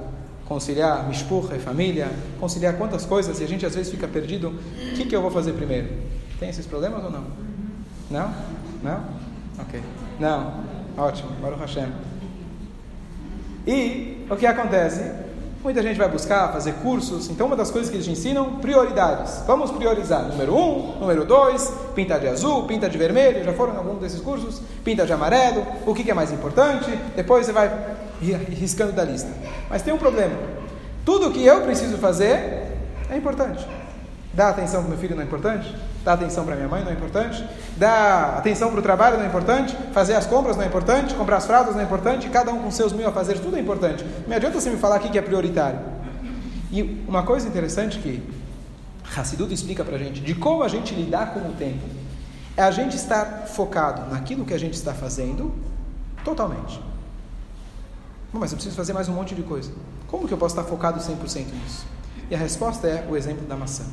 conciliar 0.47 1.09
mishpurra 1.09 1.57
e 1.57 1.61
família, 1.61 2.11
conciliar 2.41 2.77
quantas 2.77 3.07
coisas 3.07 3.41
e 3.41 3.45
a 3.45 3.49
gente 3.49 3.65
às 3.65 3.75
vezes 3.75 3.91
fica 3.91 4.09
perdido. 4.09 4.49
O 4.49 4.97
que, 4.97 5.07
que 5.07 5.15
eu 5.15 5.23
vou 5.23 5.31
fazer 5.31 5.53
primeiro? 5.53 5.89
Tem 6.43 6.51
esses 6.51 6.67
problemas 6.67 7.05
ou 7.05 7.09
não? 7.09 7.23
Não? 8.11 8.35
Não? 8.83 9.05
Ok. 9.61 9.81
Não. 10.19 10.55
Ótimo. 10.99 11.31
Baruch 11.41 11.61
Hashem. 11.61 11.87
E 13.65 14.27
o 14.29 14.35
que 14.35 14.45
acontece? 14.45 15.09
Muita 15.63 15.81
gente 15.85 15.97
vai 15.97 16.09
buscar 16.09 16.53
fazer 16.53 16.73
cursos. 16.83 17.31
Então, 17.31 17.47
uma 17.47 17.55
das 17.55 17.71
coisas 17.71 17.89
que 17.89 17.97
eles 17.97 18.09
ensinam, 18.09 18.57
prioridades. 18.57 19.45
Vamos 19.47 19.71
priorizar. 19.71 20.25
Número 20.25 20.53
um, 20.57 20.99
número 20.99 21.25
dois, 21.25 21.73
pinta 21.95 22.19
de 22.19 22.27
azul, 22.27 22.65
pinta 22.65 22.91
de 22.91 22.99
vermelho. 22.99 23.45
Já 23.45 23.53
foram 23.53 23.75
em 23.75 23.77
algum 23.77 23.95
desses 24.01 24.21
cursos? 24.21 24.61
Pinta 24.83 25.07
de 25.07 25.13
amarelo. 25.13 25.65
O 25.87 25.95
que 25.95 26.11
é 26.11 26.15
mais 26.15 26.33
importante? 26.33 26.91
Depois 27.15 27.47
você 27.47 27.53
vai 27.53 27.71
riscando 28.21 28.91
da 28.91 29.05
lista. 29.05 29.31
Mas 29.71 29.83
tem 29.83 29.95
um 29.95 29.99
problema. 29.99 30.35
Tudo 31.05 31.29
o 31.29 31.33
que 31.33 31.47
eu 31.47 31.61
preciso 31.61 31.99
fazer 31.99 32.67
é 33.09 33.17
importante. 33.17 33.65
Dar 34.35 34.49
atenção 34.49 34.81
para 34.81 34.91
meu 34.91 34.99
filho 34.99 35.15
não 35.15 35.23
é 35.23 35.25
importante? 35.25 35.73
Dar 36.05 36.15
atenção 36.15 36.45
para 36.45 36.57
minha 36.57 36.69
mãe 36.69 36.83
não 36.83 36.91
é 36.91 36.95
importante? 36.95 37.45
Dar 37.77 38.39
atenção 38.39 38.71
para 38.71 38.81
o 38.81 38.83
trabalho 38.83 39.17
não 39.17 39.25
é 39.25 39.29
importante? 39.29 39.77
Fazer 39.93 40.15
as 40.15 40.27
compras 40.27 40.57
não 40.57 40.65
é 40.65 40.67
importante? 40.67 41.15
Comprar 41.15 41.37
as 41.37 41.47
fraldas 41.47 41.75
não 41.75 41.81
é 41.81 41.85
importante? 41.85 42.29
Cada 42.29 42.53
um 42.53 42.61
com 42.61 42.71
seus 42.71 42.93
mil 42.93 43.09
a 43.09 43.13
fazer, 43.13 43.39
tudo 43.39 43.57
é 43.57 43.61
importante. 43.61 44.05
Não 44.27 44.37
adianta 44.37 44.61
você 44.61 44.71
me 44.71 44.79
falar 44.79 44.97
aqui 44.97 45.09
que 45.09 45.19
é 45.19 45.23
prioritário. 45.23 45.79
E 46.73 47.05
uma 47.07 47.23
coisa 47.23 47.47
interessante 47.47 47.99
que 47.99 48.23
Hassidut 49.17 49.53
explica 49.53 49.85
para 49.85 49.97
a 49.97 49.99
gente, 49.99 50.21
de 50.21 50.35
como 50.35 50.63
a 50.63 50.69
gente 50.69 50.95
lidar 50.95 51.35
com 51.35 51.41
o 51.41 51.53
tempo, 51.53 51.85
é 52.57 52.63
a 52.63 52.71
gente 52.71 52.97
estar 52.97 53.47
focado 53.47 54.11
naquilo 54.11 54.45
que 54.45 54.55
a 54.55 54.59
gente 54.59 54.75
está 54.75 54.93
fazendo 54.93 55.55
totalmente. 56.25 56.83
Mas 58.33 58.51
eu 58.51 58.57
preciso 58.57 58.75
fazer 58.75 58.93
mais 58.93 59.09
um 59.09 59.13
monte 59.13 59.35
de 59.35 59.43
coisa. 59.43 59.71
Como 60.09 60.27
que 60.27 60.35
eu 60.35 60.39
posso 60.39 60.59
estar 60.59 60.69
focado 60.69 60.99
100% 60.99 61.47
nisso? 61.53 61.87
E 62.31 62.35
a 62.35 62.39
resposta 62.39 62.89
é 62.89 63.07
o 63.09 63.17
exemplo 63.17 63.47
da 63.47 63.57
maçã. 63.57 63.85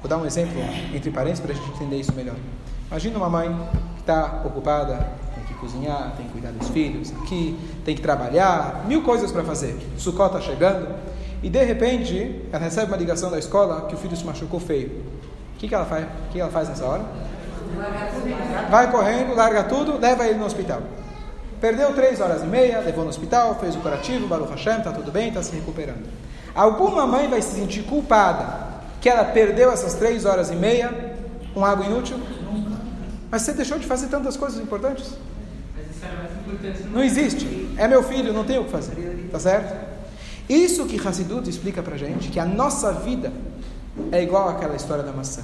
Vou 0.00 0.08
dar 0.08 0.16
um 0.16 0.24
exemplo 0.24 0.54
entre 0.94 1.10
parênteses 1.10 1.40
para 1.40 1.52
a 1.52 1.54
gente 1.54 1.70
entender 1.72 1.96
isso 1.96 2.12
melhor. 2.14 2.36
Imagina 2.90 3.18
uma 3.18 3.28
mãe 3.28 3.54
que 3.96 4.00
está 4.00 4.40
ocupada, 4.44 5.12
tem 5.34 5.44
que 5.44 5.54
cozinhar, 5.54 6.14
tem 6.16 6.26
que 6.26 6.32
cuidar 6.32 6.52
dos 6.52 6.68
filhos, 6.68 7.12
aqui, 7.22 7.58
tem 7.84 7.94
que 7.94 8.00
trabalhar, 8.00 8.84
mil 8.88 9.02
coisas 9.02 9.30
para 9.30 9.44
fazer. 9.44 9.78
Sucó 9.98 10.26
está 10.26 10.40
chegando 10.40 10.88
e 11.42 11.50
de 11.50 11.62
repente 11.62 12.46
ela 12.50 12.64
recebe 12.64 12.86
uma 12.88 12.96
ligação 12.96 13.30
da 13.30 13.38
escola 13.38 13.82
que 13.88 13.94
o 13.94 13.98
filho 13.98 14.16
se 14.16 14.24
machucou 14.24 14.58
feio. 14.58 15.04
O 15.54 15.58
que, 15.58 15.68
que 15.68 15.74
ela 15.74 15.84
faz? 15.84 16.04
O 16.04 16.32
que 16.32 16.40
ela 16.40 16.50
faz 16.50 16.70
nessa 16.70 16.86
hora? 16.86 17.04
Vai 18.70 18.90
correndo, 18.90 19.34
larga 19.34 19.64
tudo, 19.64 19.98
leva 19.98 20.26
ele 20.26 20.38
no 20.38 20.46
hospital. 20.46 20.80
Perdeu 21.60 21.92
três 21.92 22.22
horas 22.22 22.42
e 22.42 22.46
meia, 22.46 22.80
levou 22.80 23.04
no 23.04 23.10
hospital, 23.10 23.54
fez 23.60 23.76
o 23.76 23.80
curativo, 23.80 24.26
Baruch 24.26 24.50
Hashem, 24.50 24.78
está 24.78 24.92
tudo 24.92 25.12
bem, 25.12 25.28
está 25.28 25.42
se 25.42 25.54
recuperando. 25.54 26.08
Alguma 26.54 27.06
mãe 27.06 27.28
vai 27.28 27.42
se 27.42 27.54
sentir 27.54 27.82
culpada 27.82 28.69
que 29.00 29.08
ela 29.08 29.24
perdeu 29.24 29.70
essas 29.70 29.94
três 29.94 30.24
horas 30.24 30.50
e 30.50 30.56
meia 30.56 31.16
com 31.54 31.64
água 31.64 31.86
inútil? 31.86 32.18
Nunca. 32.18 32.76
Mas 33.30 33.42
você 33.42 33.52
deixou 33.52 33.78
de 33.78 33.86
fazer 33.86 34.08
tantas 34.08 34.36
coisas 34.36 34.60
importantes? 34.60 35.14
Não 36.92 37.02
existe. 37.02 37.68
É 37.76 37.86
meu 37.86 38.02
filho, 38.02 38.32
não 38.32 38.44
tenho 38.44 38.62
o 38.62 38.64
que 38.64 38.70
fazer. 38.70 39.28
Tá 39.30 39.38
certo? 39.38 39.90
Isso 40.48 40.86
que 40.86 40.96
Hassidut 41.06 41.48
explica 41.48 41.82
pra 41.82 41.96
gente, 41.96 42.28
que 42.28 42.40
a 42.40 42.44
nossa 42.44 42.92
vida 42.92 43.32
é 44.10 44.22
igual 44.22 44.48
àquela 44.48 44.74
história 44.74 45.04
da 45.04 45.12
maçã. 45.12 45.42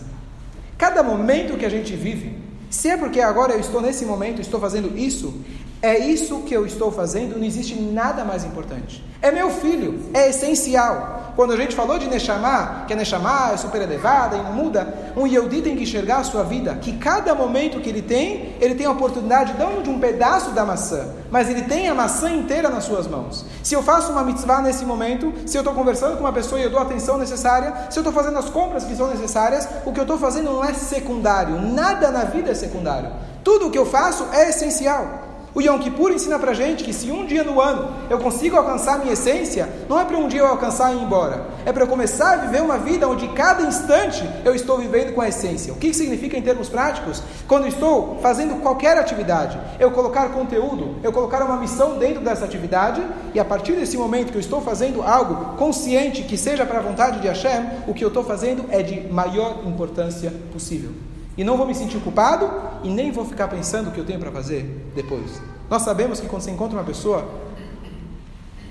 Cada 0.76 1.02
momento 1.02 1.56
que 1.56 1.64
a 1.64 1.68
gente 1.68 1.94
vive, 1.94 2.36
se 2.68 2.88
é 2.88 2.96
porque 2.96 3.20
agora 3.20 3.52
eu 3.52 3.60
estou 3.60 3.80
nesse 3.80 4.04
momento, 4.04 4.40
estou 4.40 4.60
fazendo 4.60 4.98
isso, 4.98 5.40
é 5.82 5.98
isso 5.98 6.40
que 6.40 6.54
eu 6.54 6.64
estou 6.64 6.90
fazendo, 6.90 7.36
não 7.38 7.44
existe 7.44 7.74
nada 7.74 8.24
mais 8.24 8.44
importante. 8.44 9.04
É 9.20 9.30
meu 9.30 9.50
filho, 9.50 10.00
é 10.14 10.30
essencial. 10.30 11.32
Quando 11.36 11.52
a 11.52 11.56
gente 11.56 11.76
falou 11.76 11.98
de 11.98 12.08
Neshama, 12.08 12.84
que 12.86 12.94
a 12.94 12.96
Neshama 12.96 13.50
é 13.52 13.56
super 13.58 13.82
elevada 13.82 14.36
e 14.36 14.42
não 14.42 14.52
muda, 14.52 15.12
um 15.14 15.26
Yehudi 15.26 15.60
tem 15.60 15.76
que 15.76 15.82
enxergar 15.82 16.18
a 16.18 16.24
sua 16.24 16.42
vida, 16.42 16.76
que 16.76 16.96
cada 16.96 17.34
momento 17.34 17.78
que 17.80 17.90
ele 17.90 18.00
tem, 18.00 18.54
ele 18.58 18.74
tem 18.74 18.86
a 18.86 18.90
oportunidade 18.90 19.54
não 19.58 19.82
de 19.82 19.90
um 19.90 19.98
pedaço 19.98 20.52
da 20.52 20.64
maçã, 20.64 21.08
mas 21.30 21.50
ele 21.50 21.62
tem 21.62 21.88
a 21.88 21.94
maçã 21.94 22.30
inteira 22.30 22.70
nas 22.70 22.84
suas 22.84 23.06
mãos. 23.06 23.44
Se 23.62 23.74
eu 23.74 23.82
faço 23.82 24.12
uma 24.12 24.24
mitzvah 24.24 24.62
nesse 24.62 24.84
momento, 24.84 25.30
se 25.44 25.58
eu 25.58 25.60
estou 25.60 25.74
conversando 25.74 26.16
com 26.16 26.20
uma 26.20 26.32
pessoa 26.32 26.58
e 26.58 26.64
eu 26.64 26.70
dou 26.70 26.78
a 26.78 26.84
atenção 26.84 27.18
necessária, 27.18 27.74
se 27.90 27.98
eu 27.98 28.02
estou 28.02 28.12
fazendo 28.12 28.38
as 28.38 28.48
compras 28.48 28.84
que 28.84 28.96
são 28.96 29.08
necessárias, 29.08 29.68
o 29.84 29.92
que 29.92 30.00
eu 30.00 30.04
estou 30.04 30.18
fazendo 30.18 30.52
não 30.52 30.64
é 30.64 30.72
secundário. 30.72 31.60
Nada 31.60 32.10
na 32.10 32.24
vida 32.24 32.50
é 32.50 32.54
secundário. 32.54 33.10
Tudo 33.44 33.66
o 33.66 33.70
que 33.70 33.78
eu 33.78 33.84
faço 33.84 34.26
é 34.32 34.48
essencial. 34.48 35.25
O 35.56 35.62
Yom 35.62 35.78
Kippur 35.78 36.12
ensina 36.12 36.38
pra 36.38 36.52
gente 36.52 36.84
que 36.84 36.92
se 36.92 37.10
um 37.10 37.24
dia 37.24 37.42
no 37.42 37.62
ano 37.62 37.88
eu 38.10 38.18
consigo 38.18 38.58
alcançar 38.58 38.98
minha 38.98 39.14
essência, 39.14 39.66
não 39.88 39.98
é 39.98 40.04
para 40.04 40.18
um 40.18 40.28
dia 40.28 40.40
eu 40.40 40.46
alcançar 40.46 40.92
e 40.92 40.98
ir 40.98 41.02
embora. 41.02 41.46
É 41.64 41.72
para 41.72 41.84
eu 41.84 41.88
começar 41.88 42.34
a 42.34 42.36
viver 42.36 42.60
uma 42.60 42.76
vida 42.76 43.08
onde 43.08 43.26
cada 43.28 43.62
instante 43.62 44.22
eu 44.44 44.54
estou 44.54 44.76
vivendo 44.76 45.14
com 45.14 45.22
a 45.22 45.28
essência. 45.28 45.72
O 45.72 45.76
que 45.76 45.94
significa 45.94 46.36
em 46.36 46.42
termos 46.42 46.68
práticos? 46.68 47.22
Quando 47.48 47.66
estou 47.66 48.18
fazendo 48.20 48.60
qualquer 48.60 48.98
atividade, 48.98 49.58
eu 49.80 49.90
colocar 49.92 50.28
conteúdo, 50.28 50.96
eu 51.02 51.10
colocar 51.10 51.42
uma 51.42 51.56
missão 51.56 51.96
dentro 51.96 52.20
dessa 52.20 52.44
atividade 52.44 53.02
e 53.32 53.40
a 53.40 53.44
partir 53.44 53.72
desse 53.72 53.96
momento 53.96 54.32
que 54.32 54.36
eu 54.36 54.42
estou 54.42 54.60
fazendo 54.60 55.00
algo 55.00 55.56
consciente 55.56 56.24
que 56.24 56.36
seja 56.36 56.66
para 56.66 56.80
a 56.80 56.82
vontade 56.82 57.18
de 57.18 57.28
Hashem, 57.28 57.66
o 57.86 57.94
que 57.94 58.04
eu 58.04 58.08
estou 58.08 58.24
fazendo 58.24 58.66
é 58.68 58.82
de 58.82 59.10
maior 59.10 59.62
importância 59.64 60.30
possível. 60.52 60.90
E 61.36 61.44
não 61.44 61.56
vou 61.56 61.66
me 61.66 61.74
sentir 61.74 61.98
culpado 62.00 62.50
e 62.82 62.88
nem 62.88 63.12
vou 63.12 63.24
ficar 63.24 63.48
pensando 63.48 63.88
o 63.88 63.92
que 63.92 63.98
eu 63.98 64.04
tenho 64.04 64.18
para 64.18 64.30
fazer 64.30 64.90
depois. 64.94 65.40
Nós 65.68 65.82
sabemos 65.82 66.20
que 66.20 66.26
quando 66.26 66.42
você 66.42 66.50
encontra 66.50 66.78
uma 66.78 66.84
pessoa, 66.84 67.28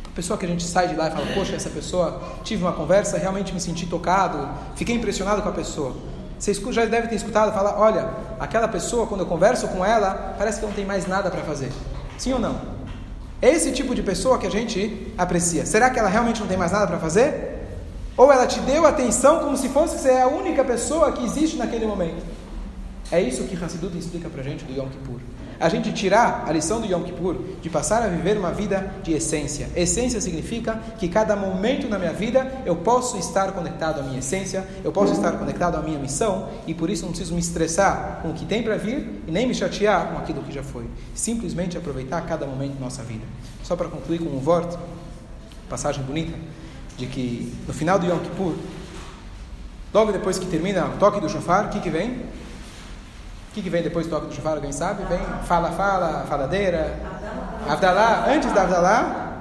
a 0.05 0.15
pessoa 0.15 0.37
que 0.37 0.45
a 0.45 0.49
gente 0.49 0.63
sai 0.63 0.87
de 0.87 0.95
lá 0.95 1.09
e 1.09 1.11
fala, 1.11 1.27
poxa, 1.33 1.55
essa 1.55 1.69
pessoa, 1.69 2.21
tive 2.43 2.63
uma 2.63 2.71
conversa, 2.71 3.17
realmente 3.17 3.53
me 3.53 3.59
senti 3.59 3.85
tocado, 3.85 4.47
fiquei 4.75 4.95
impressionado 4.95 5.41
com 5.41 5.49
a 5.49 5.51
pessoa. 5.51 5.93
Você 6.39 6.53
já 6.71 6.85
deve 6.85 7.07
ter 7.07 7.15
escutado 7.15 7.53
falar, 7.53 7.79
olha, 7.79 8.09
aquela 8.39 8.67
pessoa, 8.67 9.07
quando 9.07 9.21
eu 9.21 9.27
converso 9.27 9.67
com 9.67 9.85
ela, 9.85 10.35
parece 10.37 10.59
que 10.59 10.65
não 10.65 10.73
tem 10.73 10.85
mais 10.85 11.05
nada 11.05 11.29
para 11.29 11.41
fazer. 11.41 11.71
Sim 12.17 12.33
ou 12.33 12.39
não? 12.39 12.59
É 13.41 13.49
esse 13.49 13.71
tipo 13.71 13.93
de 13.93 14.01
pessoa 14.01 14.37
que 14.37 14.47
a 14.47 14.49
gente 14.49 15.13
aprecia. 15.17 15.65
Será 15.65 15.89
que 15.89 15.99
ela 15.99 16.09
realmente 16.09 16.39
não 16.39 16.47
tem 16.47 16.57
mais 16.57 16.71
nada 16.71 16.87
para 16.87 16.97
fazer? 16.97 17.55
Ou 18.17 18.31
ela 18.31 18.47
te 18.47 18.59
deu 18.61 18.85
atenção 18.85 19.39
como 19.39 19.57
se 19.57 19.69
fosse 19.69 19.99
ser 19.99 20.21
a 20.21 20.27
única 20.27 20.63
pessoa 20.63 21.11
que 21.11 21.23
existe 21.23 21.57
naquele 21.57 21.85
momento? 21.85 22.23
É 23.11 23.21
isso 23.21 23.43
que 23.43 23.55
Hassidut 23.55 23.95
explica 23.97 24.29
para 24.29 24.41
a 24.41 24.43
gente 24.43 24.65
do 24.65 24.73
Yom 24.73 24.89
Kippur. 24.89 25.19
A 25.59 25.69
gente 25.69 25.93
tirar 25.93 26.43
a 26.47 26.51
lição 26.51 26.81
do 26.81 26.87
Yom 26.87 27.03
Kippur 27.03 27.37
de 27.61 27.69
passar 27.69 28.03
a 28.03 28.07
viver 28.07 28.37
uma 28.37 28.51
vida 28.51 28.93
de 29.03 29.13
essência. 29.13 29.69
Essência 29.75 30.19
significa 30.19 30.79
que 30.97 31.07
cada 31.07 31.35
momento 31.35 31.87
na 31.87 31.97
minha 31.97 32.11
vida 32.11 32.51
eu 32.65 32.75
posso 32.75 33.17
estar 33.17 33.51
conectado 33.53 33.99
à 33.99 34.03
minha 34.03 34.19
essência, 34.19 34.67
eu 34.83 34.91
posso 34.91 35.13
estar 35.13 35.33
conectado 35.33 35.75
à 35.75 35.81
minha 35.81 35.99
missão 35.99 36.49
e 36.67 36.73
por 36.73 36.89
isso 36.89 37.03
não 37.03 37.11
preciso 37.11 37.33
me 37.33 37.39
estressar 37.39 38.19
com 38.21 38.29
o 38.29 38.33
que 38.33 38.45
tem 38.45 38.63
para 38.63 38.75
vir 38.75 39.21
e 39.27 39.31
nem 39.31 39.47
me 39.47 39.53
chatear 39.53 40.09
com 40.11 40.17
aquilo 40.17 40.41
que 40.41 40.51
já 40.51 40.63
foi. 40.63 40.85
Simplesmente 41.13 41.77
aproveitar 41.77 42.21
cada 42.25 42.45
momento 42.45 42.73
da 42.73 42.79
nossa 42.81 43.03
vida. 43.03 43.23
Só 43.63 43.75
para 43.75 43.87
concluir 43.87 44.19
com 44.19 44.29
um 44.29 44.39
voto, 44.39 44.77
passagem 45.69 46.03
bonita, 46.03 46.37
de 46.97 47.05
que 47.05 47.53
no 47.67 47.73
final 47.73 47.99
do 47.99 48.05
Yom 48.07 48.19
Kippur, 48.19 48.55
logo 49.93 50.11
depois 50.11 50.37
que 50.37 50.47
termina 50.47 50.85
o 50.87 50.97
toque 50.97 51.21
do 51.21 51.29
shofar, 51.29 51.67
o 51.67 51.69
que, 51.69 51.79
que 51.79 51.89
vem? 51.89 52.25
Que, 53.55 53.61
que 53.61 53.69
vem 53.69 53.81
depois 53.81 54.05
do 54.05 54.09
toque 54.09 54.27
do 54.27 54.33
chufar? 54.33 54.55
Alguém 54.55 54.73
sabe? 54.73 55.05
Vem 55.05 55.19
fala, 55.45 55.71
fala, 55.71 56.25
faladeira. 56.27 56.93
Avdalá. 57.67 58.25
Antes 58.27 58.51
da 58.51 58.63
Avdalá? 58.63 59.31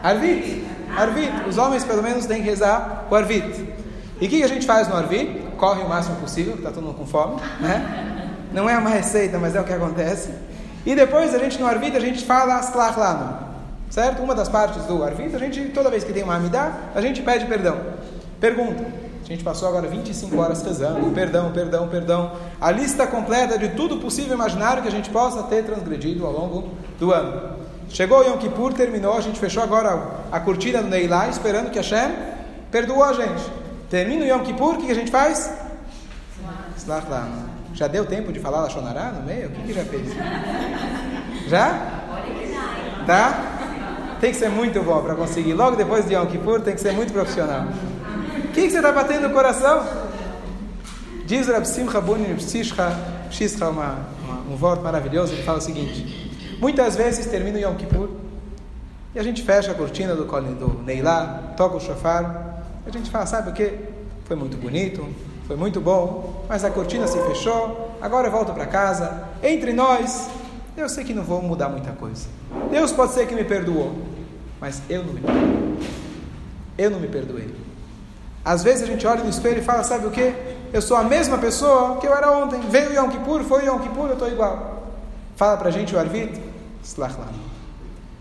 Arvit. 0.00 0.64
Arvit. 0.96 1.48
Os 1.48 1.58
homens, 1.58 1.84
pelo 1.84 2.02
menos, 2.02 2.24
têm 2.26 2.40
que 2.40 2.48
rezar 2.48 3.06
o 3.10 3.14
Arvit. 3.16 3.68
E 4.20 4.26
o 4.26 4.28
que, 4.28 4.38
que 4.38 4.44
a 4.44 4.48
gente 4.48 4.64
faz 4.64 4.86
no 4.86 4.96
Arvit? 4.96 5.42
Corre 5.56 5.82
o 5.82 5.88
máximo 5.88 6.16
possível, 6.16 6.54
está 6.54 6.70
todo 6.70 6.84
mundo 6.84 6.98
com 6.98 7.06
fome. 7.06 7.40
Né? 7.58 8.30
Não 8.52 8.70
é 8.70 8.78
uma 8.78 8.90
receita, 8.90 9.38
mas 9.38 9.56
é 9.56 9.60
o 9.60 9.64
que 9.64 9.72
acontece. 9.72 10.30
E 10.86 10.94
depois, 10.94 11.34
a 11.34 11.38
gente 11.38 11.60
no 11.60 11.66
Arvit, 11.66 11.96
a 11.96 12.00
gente 12.00 12.24
fala 12.24 12.60
Slach 12.60 12.96
Lano. 12.96 13.38
Certo? 13.90 14.22
Uma 14.22 14.36
das 14.36 14.48
partes 14.48 14.84
do 14.84 15.02
Arvit, 15.02 15.34
a 15.34 15.38
gente, 15.38 15.60
toda 15.70 15.90
vez 15.90 16.04
que 16.04 16.12
tem 16.12 16.22
uma 16.22 16.36
Amidá, 16.36 16.72
a 16.94 17.00
gente 17.00 17.22
pede 17.22 17.44
perdão. 17.46 17.76
Pergunta. 18.40 18.84
Gente 19.32 19.44
passou 19.44 19.66
agora 19.66 19.88
25 19.88 20.38
horas 20.38 20.62
rezando, 20.62 21.10
perdão, 21.12 21.50
perdão, 21.52 21.88
perdão. 21.88 22.32
A 22.60 22.70
lista 22.70 23.06
completa 23.06 23.56
de 23.56 23.70
tudo 23.70 23.96
possível 23.96 24.34
imaginário 24.34 24.82
que 24.82 24.88
a 24.88 24.90
gente 24.90 25.08
possa 25.08 25.42
ter 25.44 25.64
transgredido 25.64 26.26
ao 26.26 26.32
longo 26.32 26.68
do 27.00 27.10
ano. 27.10 27.56
Chegou 27.88 28.18
o 28.18 28.22
Yom 28.24 28.36
Kippur, 28.36 28.74
terminou, 28.74 29.16
a 29.16 29.22
gente 29.22 29.40
fechou 29.40 29.62
agora 29.62 30.18
a 30.30 30.38
cortina 30.38 30.82
do 30.82 30.88
Neilá, 30.88 31.28
esperando 31.28 31.70
que 31.70 31.78
Hashem 31.78 32.14
perdoou 32.70 33.02
a 33.02 33.14
gente. 33.14 33.42
Termina 33.88 34.22
o 34.22 34.28
Yom 34.28 34.40
Kippur, 34.40 34.74
o 34.74 34.76
que 34.76 34.92
a 34.92 34.94
gente 34.94 35.10
faz? 35.10 35.50
Já 37.72 37.86
deu 37.86 38.04
tempo 38.04 38.34
de 38.34 38.38
falar 38.38 38.60
Lachonará 38.60 39.12
no 39.12 39.22
meio? 39.22 39.48
O 39.48 39.52
que, 39.52 39.62
que 39.62 39.72
já 39.72 39.84
fez? 39.86 40.12
Já? 41.48 42.02
Tá? 43.06 44.18
Tem 44.20 44.30
que 44.30 44.36
ser 44.36 44.50
muito 44.50 44.82
bom 44.82 45.02
para 45.02 45.14
conseguir. 45.14 45.54
Logo 45.54 45.74
depois 45.74 46.06
de 46.06 46.12
Yom 46.12 46.26
Kippur, 46.26 46.60
tem 46.60 46.74
que 46.74 46.82
ser 46.82 46.92
muito 46.92 47.14
profissional. 47.14 47.64
O 48.52 48.54
que, 48.54 48.64
que 48.64 48.70
você 48.70 48.76
está 48.76 48.92
batendo 48.92 49.28
no 49.28 49.34
coração? 49.34 49.82
Diz 51.24 51.48
Rab 51.48 51.64
Simcha 51.64 52.00
uma, 53.62 53.98
uma, 54.22 54.52
um 54.52 54.56
voto 54.56 54.82
maravilhoso, 54.82 55.32
ele 55.32 55.42
fala 55.42 55.56
o 55.56 55.60
seguinte: 55.62 56.30
muitas 56.60 56.94
vezes 56.94 57.24
termina 57.24 57.56
o 57.56 57.60
Yom 57.62 57.76
Kippur 57.76 58.10
e 59.14 59.18
a 59.18 59.22
gente 59.22 59.42
fecha 59.42 59.72
a 59.72 59.74
cortina 59.74 60.14
do, 60.14 60.26
do 60.26 60.82
Neilá, 60.82 61.54
toca 61.56 61.78
o 61.78 61.80
shofar, 61.80 62.62
a 62.84 62.90
gente 62.90 63.10
fala, 63.10 63.24
sabe 63.24 63.48
o 63.48 63.52
que? 63.54 63.72
Foi 64.26 64.36
muito 64.36 64.58
bonito, 64.58 65.08
foi 65.46 65.56
muito 65.56 65.80
bom, 65.80 66.44
mas 66.46 66.62
a 66.62 66.70
cortina 66.70 67.06
se 67.06 67.18
fechou, 67.22 67.96
agora 68.02 68.28
eu 68.28 68.30
volto 68.30 68.52
para 68.52 68.66
casa. 68.66 69.28
Entre 69.42 69.72
nós, 69.72 70.28
eu 70.76 70.90
sei 70.90 71.04
que 71.04 71.14
não 71.14 71.24
vou 71.24 71.40
mudar 71.40 71.70
muita 71.70 71.92
coisa. 71.92 72.26
Deus 72.70 72.92
pode 72.92 73.12
ser 73.12 73.26
que 73.26 73.34
me 73.34 73.44
perdoou, 73.44 73.96
mas 74.60 74.82
eu 74.90 75.02
não 75.02 75.14
me 75.14 75.20
perdoei. 75.22 75.78
Eu 76.76 76.90
não 76.90 77.00
me 77.00 77.08
perdoei. 77.08 77.71
Às 78.44 78.62
vezes 78.62 78.82
a 78.82 78.86
gente 78.86 79.06
olha 79.06 79.22
no 79.22 79.30
espelho 79.30 79.58
e 79.58 79.62
fala, 79.62 79.84
sabe 79.84 80.06
o 80.06 80.10
que? 80.10 80.34
Eu 80.72 80.82
sou 80.82 80.96
a 80.96 81.04
mesma 81.04 81.38
pessoa 81.38 81.98
que 81.98 82.06
eu 82.06 82.14
era 82.14 82.32
ontem. 82.32 82.60
Veio 82.68 82.90
o 82.90 82.94
Yom 82.94 83.08
Kippur, 83.08 83.44
foi 83.44 83.62
o 83.62 83.66
Yom 83.66 83.78
Kippur, 83.78 84.06
eu 84.06 84.14
estou 84.14 84.28
igual. 84.28 84.88
Fala 85.36 85.56
para 85.56 85.68
a 85.68 85.72
gente 85.72 85.94
o 85.94 85.98
Arvit, 85.98 86.40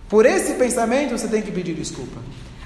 Por 0.09 0.25
esse 0.25 0.53
pensamento 0.53 1.17
você 1.17 1.27
tem 1.27 1.41
que 1.41 1.51
pedir 1.51 1.73
desculpa. 1.73 2.19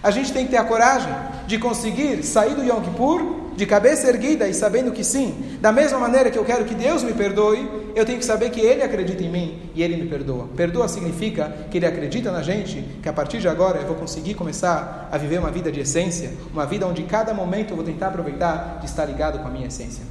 A 0.04 0.12
gente 0.12 0.34
tem 0.34 0.46
que 0.46 0.52
ter 0.52 0.58
a 0.58 0.64
coragem 0.64 1.14
de 1.48 1.58
conseguir 1.58 2.24
sair 2.24 2.56
do 2.56 2.64
Yom 2.64 2.82
Kippur 2.82 3.45
de 3.56 3.66
cabeça 3.66 4.08
erguida 4.08 4.48
e 4.48 4.54
sabendo 4.54 4.92
que 4.92 5.04
sim, 5.04 5.58
da 5.62 5.72
mesma 5.72 5.98
maneira 5.98 6.30
que 6.30 6.38
eu 6.38 6.44
quero 6.44 6.66
que 6.66 6.76
Deus 6.76 7.04
me 7.04 7.14
perdoe, 7.14 7.70
eu 7.96 8.06
tenho 8.06 8.20
que 8.20 8.26
saber 8.26 8.50
que 8.50 8.60
Ele 8.60 8.84
acredita 8.84 9.24
em 9.24 9.30
mim 9.30 9.70
e 9.74 9.82
Ele 9.82 9.96
me 9.96 10.10
perdoa. 10.10 10.48
Perdoa 10.56 10.88
significa 10.88 11.52
que 11.72 11.78
Ele 11.78 11.86
acredita 11.86 12.32
na 12.32 12.42
gente, 12.42 12.84
que 13.02 13.08
a 13.08 13.14
partir 13.14 13.40
de 13.40 13.48
agora 13.48 13.80
eu 13.80 13.88
vou 13.88 13.96
conseguir 13.96 14.34
começar 14.34 15.08
a 15.12 15.18
viver 15.18 15.40
uma 15.40 15.52
vida 15.52 15.72
de 15.72 15.80
essência, 15.80 16.34
uma 16.52 16.66
vida 16.66 16.86
onde 16.86 17.04
cada 17.04 17.34
momento 17.34 17.72
eu 17.72 17.76
vou 17.76 17.86
tentar 17.86 18.08
aproveitar 18.08 18.80
de 18.80 18.86
estar 18.86 19.06
ligado 19.06 19.40
com 19.40 19.48
a 19.48 19.52
minha 19.52 19.68
essência. 19.68 20.04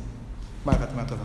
Marca 0.64 0.88
Matová. 0.94 1.24